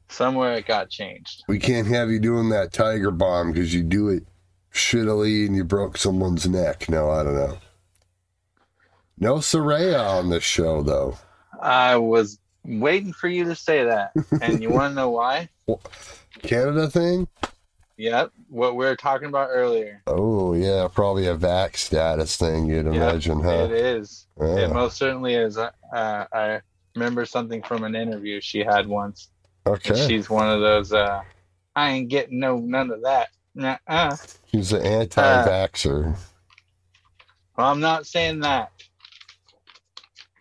[0.09, 1.43] Somewhere it got changed.
[1.47, 4.23] We can't have you doing that tiger bomb because you do it
[4.71, 6.87] shittily and you broke someone's neck.
[6.89, 7.57] No, I don't know.
[9.17, 11.17] No Saraya on this show though.
[11.59, 14.11] I was waiting for you to say that.
[14.41, 15.49] And you want to know why?
[16.43, 17.27] Canada thing?
[17.97, 18.31] Yep.
[18.49, 20.01] What we were talking about earlier.
[20.07, 22.65] Oh yeah, probably a vac status thing.
[22.65, 23.67] You'd Yep, imagine, It huh?
[23.71, 24.27] is.
[24.39, 24.55] Yeah.
[24.57, 25.57] It most certainly is.
[25.57, 26.61] Uh, I
[26.95, 29.29] remember something from an interview she had once.
[29.65, 31.21] Okay, she's one of those, uh,
[31.75, 33.29] I ain't getting no none of that.
[33.55, 34.17] Nuh-uh.
[34.51, 36.17] she's an anti-vaxxer.
[37.55, 38.71] Well, I'm not saying that.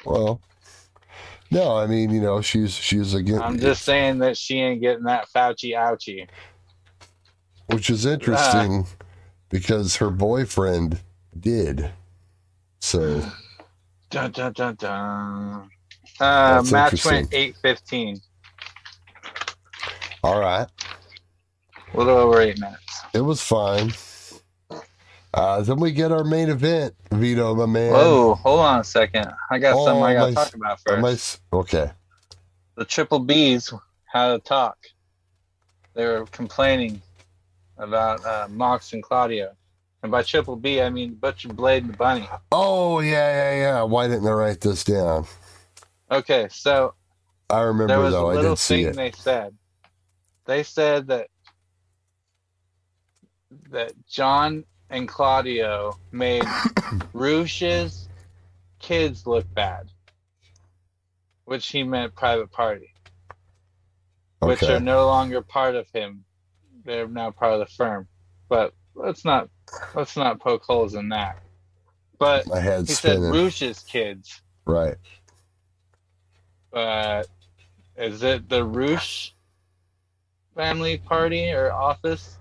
[0.05, 0.41] Well,
[1.51, 5.05] no, I mean, you know, she's she's again, I'm just saying that she ain't getting
[5.05, 6.27] that Fauci ouchie.
[7.67, 8.87] Which is interesting
[9.49, 11.01] because her boyfriend
[11.39, 11.91] did.
[12.81, 13.23] So
[14.11, 15.71] Dun dun dun dun.
[16.21, 18.21] Uh, match went eight fifteen.
[20.23, 20.67] all right,
[21.95, 23.01] A little over eight minutes.
[23.15, 23.93] it was fine.
[25.35, 27.93] Uh, then we get our main event, Vito, my man.
[27.93, 29.33] Whoa, hold on a second.
[29.51, 31.41] I got Oh, something I gotta talk about first.
[31.53, 31.91] Okay.
[32.77, 33.73] The Triple B's
[34.13, 34.77] had a talk.
[35.95, 37.01] They were complaining
[37.83, 39.55] about uh, Mox and Claudio.
[40.03, 42.29] And by Triple B, I mean Butcher Blade and the Bunny.
[42.51, 43.83] Oh yeah, yeah, yeah.
[43.83, 45.27] Why didn't I write this down?
[46.11, 46.95] Okay, so
[47.49, 48.31] I remember though.
[48.31, 48.97] I little did see thing it.
[48.97, 49.55] they said.
[50.45, 51.29] They said that
[53.71, 56.45] that Jon and Claudio made
[57.13, 58.09] Rush's
[58.79, 59.89] kids look bad,
[61.45, 62.93] which he meant private party,
[64.41, 66.25] which are no longer part of him.
[66.85, 68.09] They're now part of the firm.
[68.49, 69.49] But let's not
[69.95, 71.39] let's not poke holes in that.
[72.19, 73.31] But My head's he said spinning.
[73.33, 74.97] Rush's kids right.
[76.71, 77.27] but
[77.97, 79.35] is it the Rush
[80.55, 82.37] family party or office?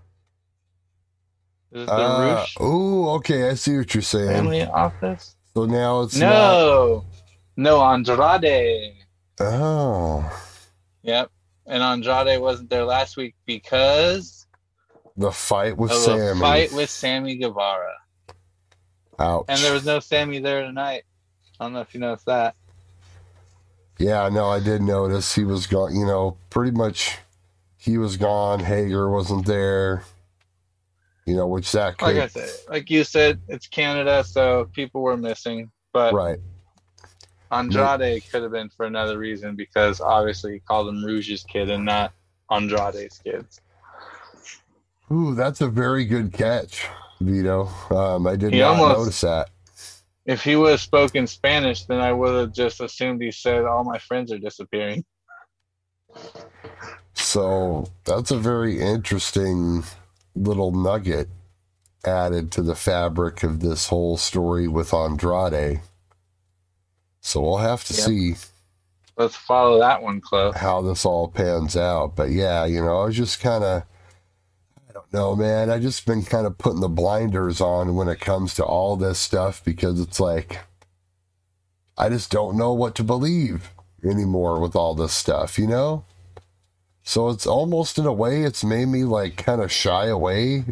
[1.71, 3.49] Is it the Uh, Rush oh, okay.
[3.49, 4.27] I see what you're saying.
[4.29, 5.35] family office?
[5.53, 6.29] So now it's not.
[6.29, 7.05] No,
[7.57, 8.93] no Andrade.
[9.39, 10.29] Oh,
[11.03, 11.31] Yep,
[11.65, 14.40] and Andrade wasn't there last week because
[15.21, 16.39] the fight with a Sammy.
[16.39, 17.93] fight with Sammy Guevara,
[19.19, 19.45] Ouch.
[19.47, 21.03] and there was no Sammy there tonight.
[21.59, 22.55] I don't know if you noticed that.
[23.97, 25.95] Yeah, no, I did notice he was gone.
[25.95, 27.17] You know, pretty much
[27.77, 28.59] he was gone.
[28.59, 30.03] Hager wasn't there.
[31.25, 35.01] You know, which that could Like I said, like you said, it's Canada, so people
[35.01, 35.71] were missing.
[35.93, 36.39] But right.
[37.51, 41.85] Andrade could have been for another reason because obviously he called him Rush's kid and
[41.85, 42.13] not
[42.49, 43.61] Andrade's kids.
[45.11, 46.87] Ooh, that's a very good catch,
[47.19, 47.67] Vito.
[47.89, 49.49] Um, I did He not almost- notice that.
[50.25, 53.83] If he would have spoken Spanish, then I would have just assumed he said all
[53.83, 55.03] my friends are disappearing.
[57.13, 59.83] So that's a very interesting
[60.35, 61.27] little nugget
[62.05, 65.81] added to the fabric of this whole story with Andrade.
[67.21, 68.05] So we'll have to Yep.
[68.05, 68.35] see
[69.17, 70.55] Let's follow that one close.
[70.55, 72.15] how this all pans out.
[72.15, 73.83] But yeah, you know, I was just kind of,
[74.91, 75.69] I don't know, man.
[75.69, 79.19] I just been kind of putting the blinders on when it comes to all this
[79.19, 80.59] stuff because it's like,
[81.97, 83.71] I just don't know what to believe
[84.03, 86.03] anymore with all this stuff, you know?
[87.03, 90.65] So it's almost in a way, it's made me like kind of shy away,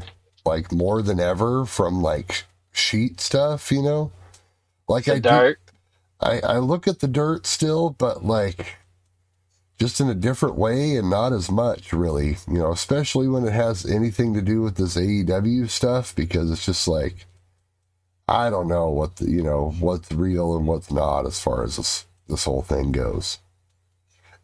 [0.45, 2.43] like more than ever from like
[2.73, 4.11] sheet stuff, you know?
[4.89, 5.59] Like The I do, dark.
[6.19, 8.78] I, I look at the dirt still, but like
[9.79, 12.37] just in a different way and not as much, really.
[12.47, 16.65] You know, especially when it has anything to do with this AEW stuff, because it's
[16.65, 17.25] just like
[18.27, 21.77] I don't know what the, you know what's real and what's not as far as
[21.77, 23.39] this this whole thing goes.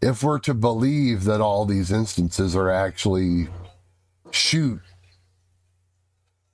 [0.01, 3.47] If we're to believe that all these instances are actually
[4.31, 4.81] shoot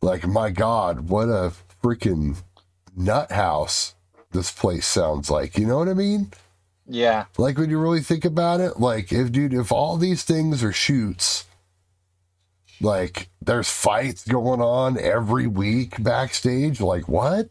[0.01, 1.53] like my God, what a
[1.83, 2.37] freaking
[2.95, 3.95] nut house
[4.31, 5.57] this place sounds like.
[5.57, 6.31] You know what I mean?
[6.87, 7.25] Yeah.
[7.37, 10.73] Like when you really think about it, like if dude, if all these things are
[10.73, 11.45] shoots,
[12.81, 17.49] like there's fights going on every week backstage, like what?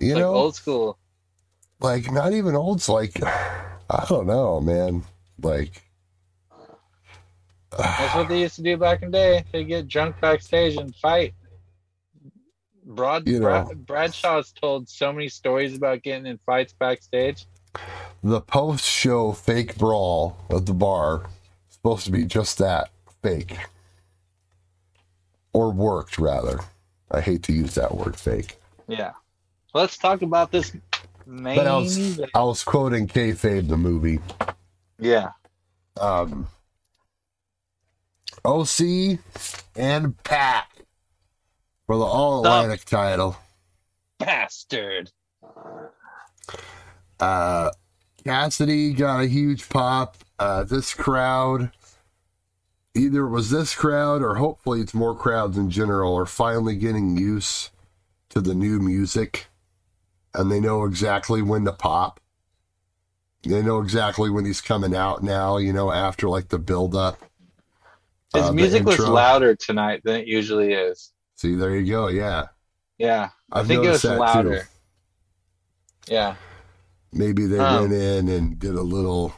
[0.00, 0.98] You like know, old school.
[1.80, 2.78] like not even old.
[2.78, 5.04] It's like I don't know, man.
[5.40, 5.82] Like
[7.76, 9.44] That's what they used to do back in the day.
[9.52, 11.34] They get drunk backstage and fight.
[12.84, 13.64] Broad, You know.
[13.64, 17.46] Brad, Bradshaw's told so many stories about getting in fights backstage.
[18.22, 21.26] The post show fake brawl at the bar
[21.68, 22.90] supposed to be just that
[23.22, 23.58] fake
[25.52, 26.60] or worked rather.
[27.10, 28.56] I hate to use that word fake.
[28.88, 29.12] Yeah.
[29.74, 30.72] Let's talk about this
[31.26, 32.20] main But I was.
[32.34, 34.20] I was quoting kayfabe the movie.
[34.98, 35.30] Yeah.
[36.00, 36.46] Um,
[38.44, 39.18] OC
[39.76, 40.70] and Pac
[41.86, 43.36] for the All Atlantic title.
[44.18, 45.10] Bastard.
[47.20, 47.70] Uh,
[48.24, 50.16] Cassidy got a huge pop.
[50.38, 51.70] Uh, this crowd,
[52.94, 57.16] either it was this crowd or hopefully it's more crowds in general, are finally getting
[57.16, 57.70] used
[58.30, 59.46] to the new music
[60.34, 62.18] and they know exactly when to pop.
[63.44, 67.18] They know exactly when he's coming out now, you know, after like the build up.
[68.34, 71.12] His Uh, music was louder tonight than it usually is.
[71.36, 72.08] See, there you go.
[72.08, 72.46] Yeah.
[72.98, 73.28] Yeah.
[73.52, 74.18] I I've think it was that, too.
[74.20, 74.68] louder.
[76.08, 76.34] Yeah.
[77.14, 79.34] Maybe they Um, went in and did a little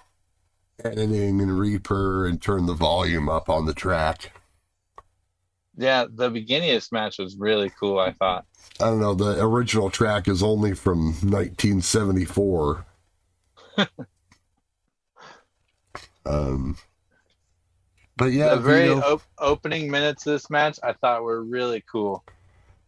[0.84, 4.32] editing and Reaper and turned the volume up on the track.
[5.76, 6.06] Yeah.
[6.10, 8.46] The beginning of this match was really cool, I thought.
[8.80, 9.14] I don't know.
[9.14, 12.86] The original track is only from 1974.
[16.26, 16.76] um,
[18.16, 21.84] but yeah, the very Vito, op- opening minutes of this match, I thought were really
[21.90, 22.24] cool.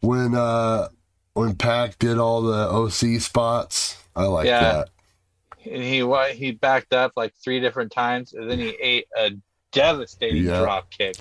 [0.01, 0.89] when uh,
[1.35, 4.61] when Pac did all the OC spots, I like Yeah.
[4.61, 4.91] that.
[5.65, 6.05] And he
[6.35, 9.33] he backed up like three different times, and then he ate a
[9.73, 10.61] devastating Yeah.
[10.61, 11.17] drop kick.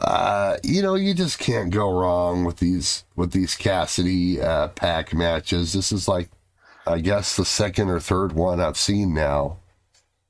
[0.00, 5.12] Uh, you know, you just can't go wrong with these with these Cassidy uh, Pac
[5.12, 5.72] matches.
[5.72, 6.30] This is like,
[6.86, 9.58] I guess, the second or third one I've seen now.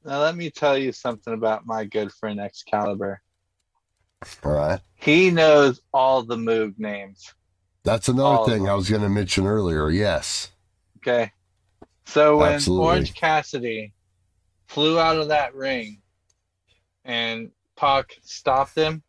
[0.05, 3.21] Now let me tell you something about my good friend Excalibur.
[4.43, 4.81] All right.
[4.97, 7.33] He knows all the move names.
[7.85, 8.69] That's another All thing.
[8.69, 9.91] I was going to mention earlier.
[9.91, 10.51] Yes.
[11.09, 11.33] Okay.
[12.07, 12.87] So when Absolutely.
[12.87, 13.93] Orange Cassidy
[14.67, 16.03] flew out of that ring
[17.05, 19.03] and Pac stopped him,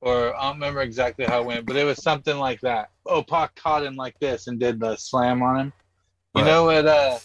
[0.00, 2.90] or I don't remember exactly how it went, but it was something like that.
[3.06, 5.72] Oh, Pac caught him like this and did the slam on him.
[6.34, 6.48] You Right.
[6.48, 7.18] know what uh,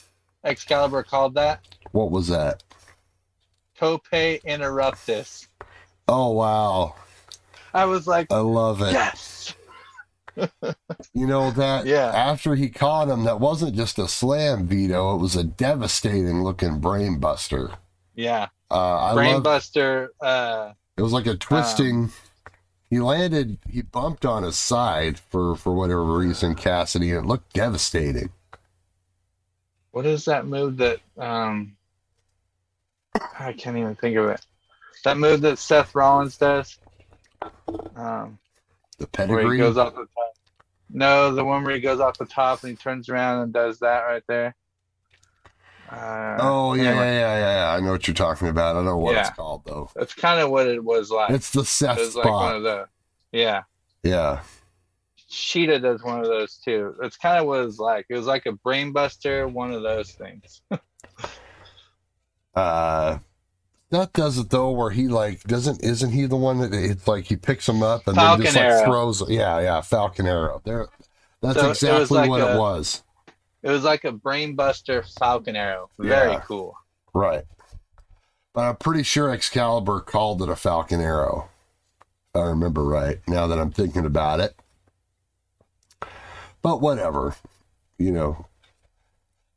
[0.44, 1.62] Excalibur called that?
[1.94, 2.64] What was that?
[3.76, 5.48] Tope interruptus.
[6.08, 6.96] Oh, wow.
[7.74, 8.94] I was like, I love it.
[8.94, 9.56] yes.
[10.36, 12.08] You know that Yeah.
[12.14, 16.80] after he caught him, that wasn't just a slam Vito, it was a devastating looking
[16.80, 17.72] brain buster.
[18.16, 18.48] Yeah.
[18.72, 20.12] Uh, I Brain Buster.
[20.22, 22.10] Uh, it was like a twisting
[22.90, 27.54] he landed he bumped on his side for for whatever reason, Cassidy, and it looked
[27.54, 28.30] devastating.
[29.92, 31.76] what is that move that um
[33.40, 34.42] I can't even think of it.
[35.04, 36.78] That move that Seth Rollins does.
[37.96, 38.38] Um
[38.96, 39.58] The where he pedigree.
[39.58, 40.34] goes off the top.
[40.90, 43.80] No, the one where he goes off the top and he turns around and does
[43.80, 44.56] that right there.
[45.90, 47.76] Uh, oh yeah, anyway, yeah, yeah, yeah, yeah.
[47.76, 48.72] I know what you're talking about.
[48.72, 49.92] I don't know what it's called though.
[49.96, 51.32] That's kind of what it was like.
[51.32, 52.56] It's the it Seth was like one spot.
[52.56, 52.88] of the
[53.32, 53.64] yeah.
[54.02, 54.42] yeah.
[55.30, 56.96] Shida does one of those too.
[57.00, 58.06] That's kind of what it was like.
[58.10, 60.62] It was like a brainbuster, one of those things.
[62.56, 63.18] Uh
[63.94, 67.24] that does it though, where he like doesn't isn't he the one that it's like
[67.26, 68.86] he picks him up and then just Falcon like arrow.
[68.86, 70.62] throws yeah, yeah, Falcon Arrow.
[70.66, 70.88] There
[71.42, 73.04] that's So it exactly like what a- it was.
[73.64, 75.90] It was like a brainbuster falcon arrow.
[75.98, 76.40] Very Yeah.
[76.42, 76.76] cool.
[77.14, 77.44] Right.
[78.54, 81.50] But I'm pretty sure Excalibur called it a Falcon Arrow.
[82.36, 84.56] If I remember right, now that I'm thinking about it.
[86.62, 87.36] But whatever.
[87.98, 88.46] You know.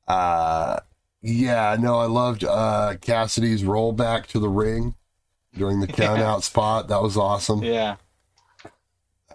[0.06, 0.78] Uh
[1.26, 4.94] yeah, no, I loved uh Cassidy's roll back to the ring
[5.54, 6.86] during the count out spot.
[6.88, 7.62] That was awesome.
[7.64, 7.96] Yeah.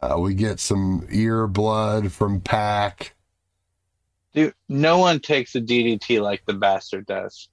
[0.01, 3.13] Uh, we get some ear blood from Pac.
[4.33, 7.49] Dude, no one takes a DDT like the bastard does.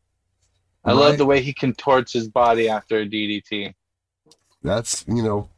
[0.85, 0.99] I Right.
[0.99, 3.75] love the way he contorts his body after a DDT.
[4.63, 5.49] That's you know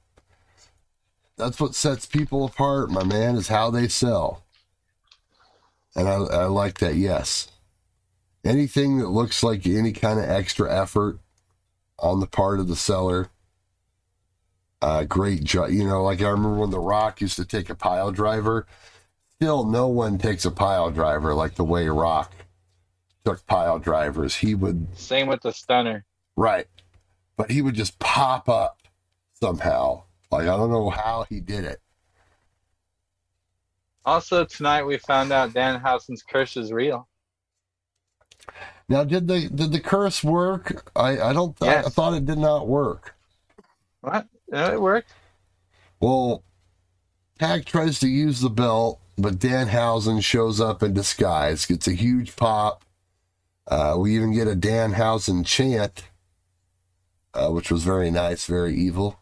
[1.36, 4.42] that's what sets people apart, my man, is how they sell.
[5.94, 7.50] And I, I like that, yes.
[8.44, 11.18] Anything that looks like any kind of extra effort
[11.98, 13.28] on the part of the seller,
[14.82, 15.68] Uh, great job.
[15.70, 18.66] You know, like I remember when The Rock used to take a pile driver.
[19.36, 22.32] Still, no one takes a pile driver like the way Rock
[23.26, 24.36] took pile drivers.
[24.36, 26.06] He would Same with the stunner.
[26.36, 26.66] right,
[27.36, 28.78] but he would just pop up
[29.34, 30.04] somehow.
[30.30, 31.80] Like I don't know how he did it.
[34.06, 37.06] Also, tonight we found out Dan Danhausen's curse is real.
[38.90, 40.90] Now, did the did the curse work?
[40.96, 41.56] I I don't.
[41.62, 43.14] I, I thought it did not work.
[44.00, 44.26] What?
[44.48, 45.12] No, it worked.
[46.00, 46.42] Well,
[47.38, 52.34] Pac tries to use the belt, but Danhausen shows up in disguise, gets a huge
[52.34, 52.84] pop.
[53.68, 56.02] Uh, we even get a Danhausen chant,
[57.32, 59.20] uh, which was very nice, very evil.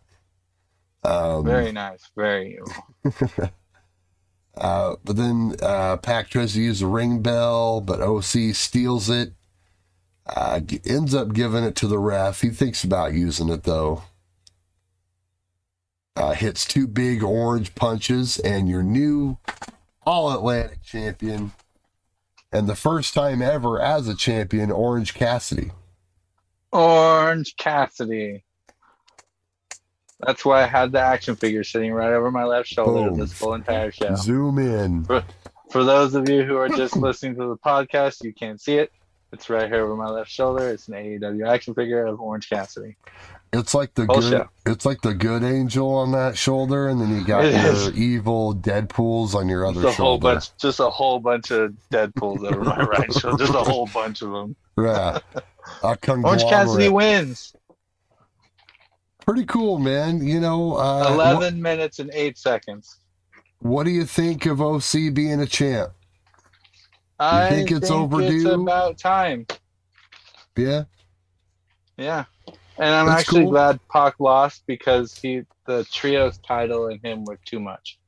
[1.04, 2.10] Um, Very nice.
[2.16, 2.58] Very.
[3.04, 3.50] Evil.
[4.56, 9.32] Uh, but then uh, Pac tries to use the ring bell, but OC steals it.
[10.28, 12.42] Uh, ends up giving it to the ref.
[12.42, 14.02] He thinks about using it though.
[16.14, 19.38] Uh, hits two big orange punches, and your new
[20.04, 21.52] All Atlantic champion,
[22.50, 25.70] and the first time ever as a champion, Orange Cassidy.
[26.72, 28.44] Orange Cassidy.
[30.20, 33.20] That's why I had the action figure sitting right over my left shoulder Boom.
[33.20, 34.16] this whole entire show.
[34.16, 35.04] Zoom in.
[35.70, 38.90] For those of you who are just listening to the podcast, you can't see it.
[39.32, 40.68] It's right here over my left shoulder.
[40.70, 42.96] It's an AEW action figure of Orange Cassidy.
[43.52, 44.30] It's like the Whole good.
[44.30, 44.48] show.
[44.66, 47.90] It's like the good angel on that shoulder, and then you got It your is.
[47.98, 50.34] evil Deadpool's on your other Just a whole shoulder.
[50.34, 53.38] bunch, just a whole bunch of Deadpool's over my right shoulder.
[53.44, 54.56] Just a whole bunch of them.
[54.78, 55.18] Yeah.
[55.34, 55.42] A
[55.82, 56.40] Orange conglomerate.
[56.48, 57.54] Cassidy wins.
[59.26, 60.26] Pretty cool, man.
[60.26, 62.96] You know, uh, Eleven minutes and eight seconds.
[63.60, 65.90] What, what do you think of OC being a champ?
[67.18, 68.36] I think it's overdue?
[68.36, 69.46] It's about time.
[70.56, 70.84] Yeah.
[71.96, 72.24] Yeah,
[72.78, 73.50] and I'm That's actually cool.
[73.50, 77.98] glad Pac lost because he the trios title and him were too much.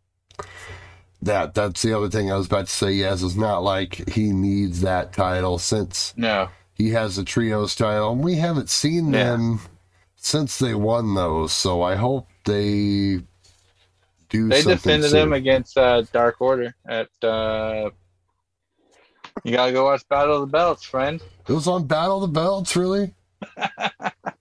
[1.23, 2.93] That that's the other thing I was about to say.
[2.93, 8.13] Yes, it's not like he needs that title since No, he has the trios title,
[8.13, 9.25] and we haven't seen Yeah.
[9.33, 9.61] them
[10.15, 11.53] since they won those.
[11.53, 13.23] So I hope they
[14.29, 14.49] do.
[14.49, 15.21] they defended soon.
[15.29, 17.09] him against uh, Dark Order at.
[17.23, 17.91] Uh,
[19.45, 21.21] you gotta go watch Battle of the Belts, friend.
[21.49, 23.15] It was on Battle of the Belts, really?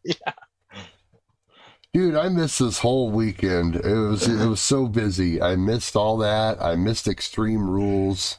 [0.04, 0.34] Yeah.
[1.94, 3.76] Dude, I missed this whole weekend.
[3.76, 5.42] It was it was so busy.
[5.42, 6.62] I missed all that.
[6.62, 8.38] I missed Extreme Rules.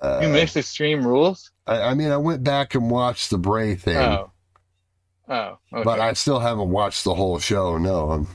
[0.00, 1.50] Uh, You missed Extreme Rules.
[1.66, 4.30] I, I mean, I went back and watched the Bray thing, Oh,
[5.28, 5.84] oh, okay.
[5.84, 7.76] but I still haven't watched the whole show.
[7.78, 8.26] No, I'm,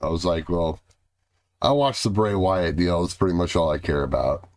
[0.00, 0.80] I was like, well,
[1.62, 3.00] I watched the Bray Wyatt deal.
[3.02, 4.48] That's pretty much all I care about.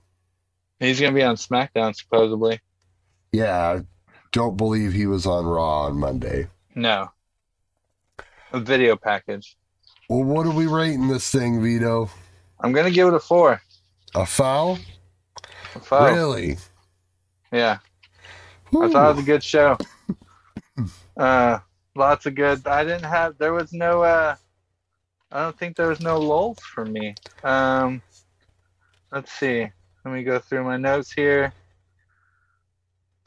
[0.80, 2.60] He's gonna be on SmackDown supposedly.
[3.32, 3.82] Yeah,
[4.32, 6.48] don't believe he was on Raw on Monday.
[6.76, 7.12] No,
[8.52, 9.58] a video package.
[10.10, 12.10] Well, what are we rating this thing, Vito?
[12.60, 13.62] I'm gonna give it a four.
[14.16, 14.80] A foul?
[15.76, 16.16] A five.
[16.16, 16.58] Really?
[17.52, 17.80] Yeah.
[18.68, 19.78] I thought it was a good show.
[21.18, 21.58] Uh,
[21.96, 22.66] lots of good.
[22.68, 23.38] I didn't have.
[23.40, 24.04] There was no.
[24.04, 24.36] Uh,
[25.32, 27.16] I don't think there was no lulls for me.
[27.44, 28.04] Um,
[29.12, 29.68] let's see.
[30.08, 31.52] Let me go through my notes here.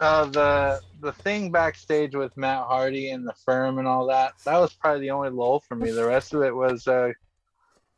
[0.00, 4.32] Uh, the the thing backstage with Matt Hardy and the firm and all that.
[4.46, 5.90] That was probably the only lull for me.
[5.90, 7.10] The rest of it was uh,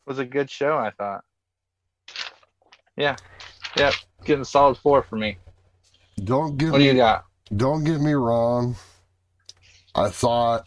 [0.04, 0.76] was a good show.
[0.76, 1.22] I thought.
[2.96, 3.14] Yeah.
[3.76, 3.94] Yep.
[4.24, 5.38] Getting a solid four for me.
[6.24, 7.24] Don't give What do you got?
[7.56, 8.74] Don't get me wrong.
[9.94, 10.64] I thought,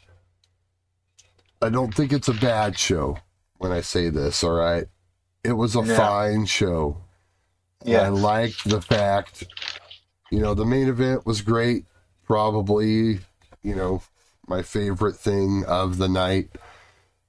[1.62, 3.18] I don't think it's a bad show
[3.58, 4.86] when I say this, all right?
[5.44, 5.96] It was a No.
[5.98, 7.02] fine show.
[7.86, 8.10] And I Yeah.
[8.10, 9.46] liked the fact,
[10.32, 11.86] you know, the main event was great.
[12.26, 13.20] Probably,
[13.64, 14.02] you know,
[14.48, 16.50] my favorite thing of the night,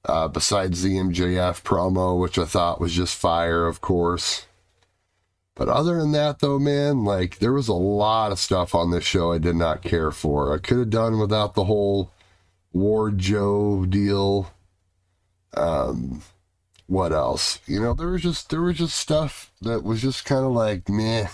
[0.05, 4.47] uh, besides the MJF promo, which I thought was just fire, of course.
[5.55, 9.03] But other than that, though, man, like there was a lot of stuff on this
[9.03, 10.53] show I did not care for.
[10.53, 12.11] I could have done without the whole
[12.73, 14.51] Ward Joe deal.
[15.55, 16.21] Um,
[16.87, 17.59] what else?
[17.67, 20.89] You know, there was just there was just stuff that was just kind of like
[20.89, 21.27] meh.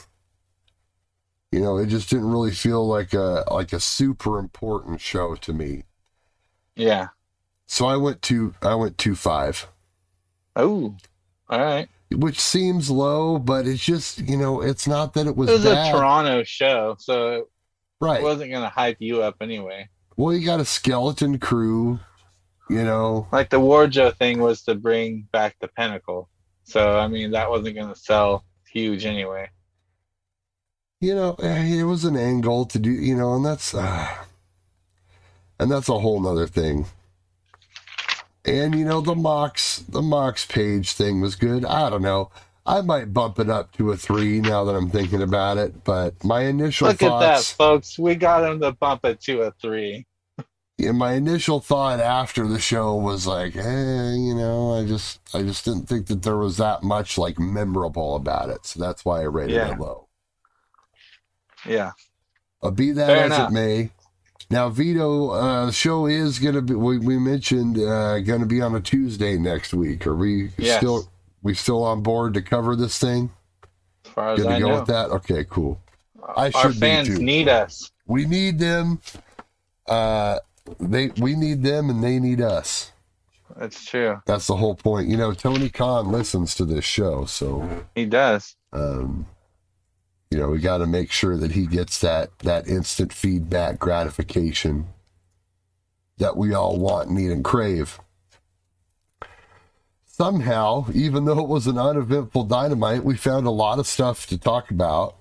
[1.52, 5.54] You know, it just didn't really feel like a like a super important show to
[5.54, 5.84] me.
[6.76, 7.10] Yeah.
[7.68, 9.68] So I went to I went to five.
[10.56, 10.96] Oh.
[11.50, 11.88] All right.
[12.12, 15.64] which seems low, but it's just you know, it's not that it was, It was
[15.66, 17.46] bad, a Toronto show, so it
[18.02, 18.24] right?
[18.24, 19.90] wasn't going to hype you up anyway.
[20.18, 22.00] Well, you got a skeleton crew,
[22.70, 23.28] you know.
[23.32, 26.30] Like the Warjo thing was to bring back the Pinnacle,
[26.64, 29.50] so I mean that wasn't going to sell huge anyway.
[31.00, 34.08] You know, eh, it was an angle to do, you know, and that's, uh,
[35.60, 36.86] and that's a whole nother thing.
[38.46, 41.66] And you know the Mox the Mox Page thing was good.
[41.66, 42.30] I don't know.
[42.66, 45.84] I might bump it up to a three now that I'm thinking about it.
[45.84, 48.00] But my initial Look at that, folks.
[48.00, 50.06] We got him to bump it to a three.
[50.78, 55.44] Yeah, my initial thought after the show was like, eh, you know, I just I
[55.44, 58.66] just didn't think that there was that much like memorable about it.
[58.66, 59.72] So that's why I rated Yeah.
[59.74, 60.08] it low.
[61.68, 61.92] Yeah.
[62.62, 63.50] Uh, be that Fair as enough.
[63.50, 63.90] it may.
[64.50, 68.46] Now, Vito, uh, the show is going to be, we, we mentioned, uh, going to
[68.46, 70.06] be on a Tuesday next week.
[70.06, 70.78] Are we Yes.
[70.78, 71.10] still,
[71.42, 73.32] we still on board to cover this thing?
[74.06, 74.76] As far as Good I to go know.
[74.80, 75.10] with that?
[75.12, 75.80] Okay, cool.
[76.36, 77.90] I Our should be fans need us.
[78.06, 79.00] We need them.
[79.88, 80.40] Uh,
[80.80, 82.92] they, we need them and they need us.
[83.56, 84.22] That's true.
[84.26, 85.10] That's the whole point.
[85.10, 88.56] You know, Tony Khan listens to this show, so, He does.
[88.72, 89.28] um,
[90.32, 94.88] you know, we got to make sure that he gets that that instant feedback gratification
[96.18, 98.00] that we all want, need, and crave.
[100.06, 104.38] Somehow, even though it was an uneventful dynamite, we found a lot of stuff to
[104.38, 105.16] talk about,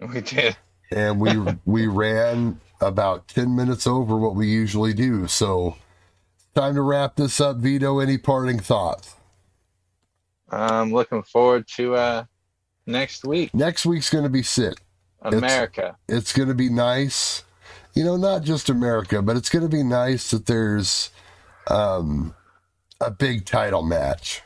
[0.00, 0.56] We did.
[0.90, 5.26] and we we ran about ten minutes over what we usually do.
[5.26, 5.76] So,
[6.54, 7.58] time to wrap this up.
[7.58, 9.14] Vito, any parting thoughts?
[10.50, 12.24] I'm looking forward to uh
[12.86, 13.52] next week.
[13.54, 14.74] Next week's going to be sick.
[15.22, 15.96] America.
[16.08, 17.42] it's going to be nice
[17.94, 21.10] you know not just america but it's going to be nice that there's
[21.68, 22.34] um
[23.00, 24.42] a big title match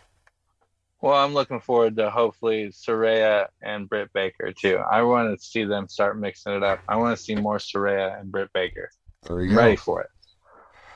[1.02, 4.76] Well, I'm looking forward to hopefully Saraya and Britt Baker too.
[4.76, 6.80] I want to see them start mixing it up.
[6.88, 8.90] I want to see more Saraya and Britt Baker.
[9.22, 10.08] there you I'm go ready for it.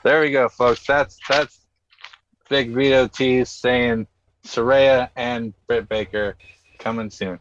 [0.03, 0.85] There we go, folks.
[0.85, 1.59] That's that's
[2.49, 4.05] Big Vito T saying
[4.45, 6.37] Saraya and Britt Baker
[6.77, 7.39] coming soon.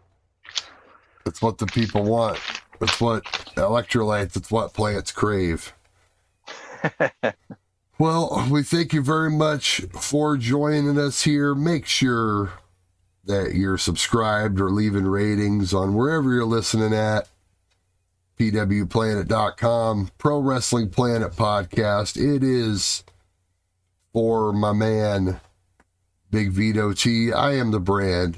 [1.26, 2.38] it's what the people want
[2.80, 3.24] it's what
[3.56, 5.72] electrolytes it's what plants crave
[8.04, 11.54] well we thank you very much for joining us here.
[11.54, 12.52] Make sure
[13.24, 17.28] that you're subscribed or leaving ratings on wherever you're listening at.
[18.38, 22.18] Pwplanet.com pro wrestling planet podcast.
[22.18, 23.04] It is
[24.12, 25.40] for my man
[26.30, 27.32] big vito t.
[27.32, 28.36] I am the brand.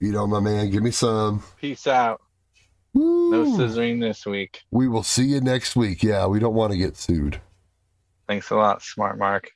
[0.00, 1.42] Vito my man give me some.
[1.60, 2.22] Peace out.
[2.94, 3.30] Woo.
[3.30, 4.62] No scissoring this week.
[4.70, 6.02] we will see you next week.
[6.02, 7.42] Yeah we don't want to get sued
[8.30, 9.50] Thanks a lot, Smart Mark.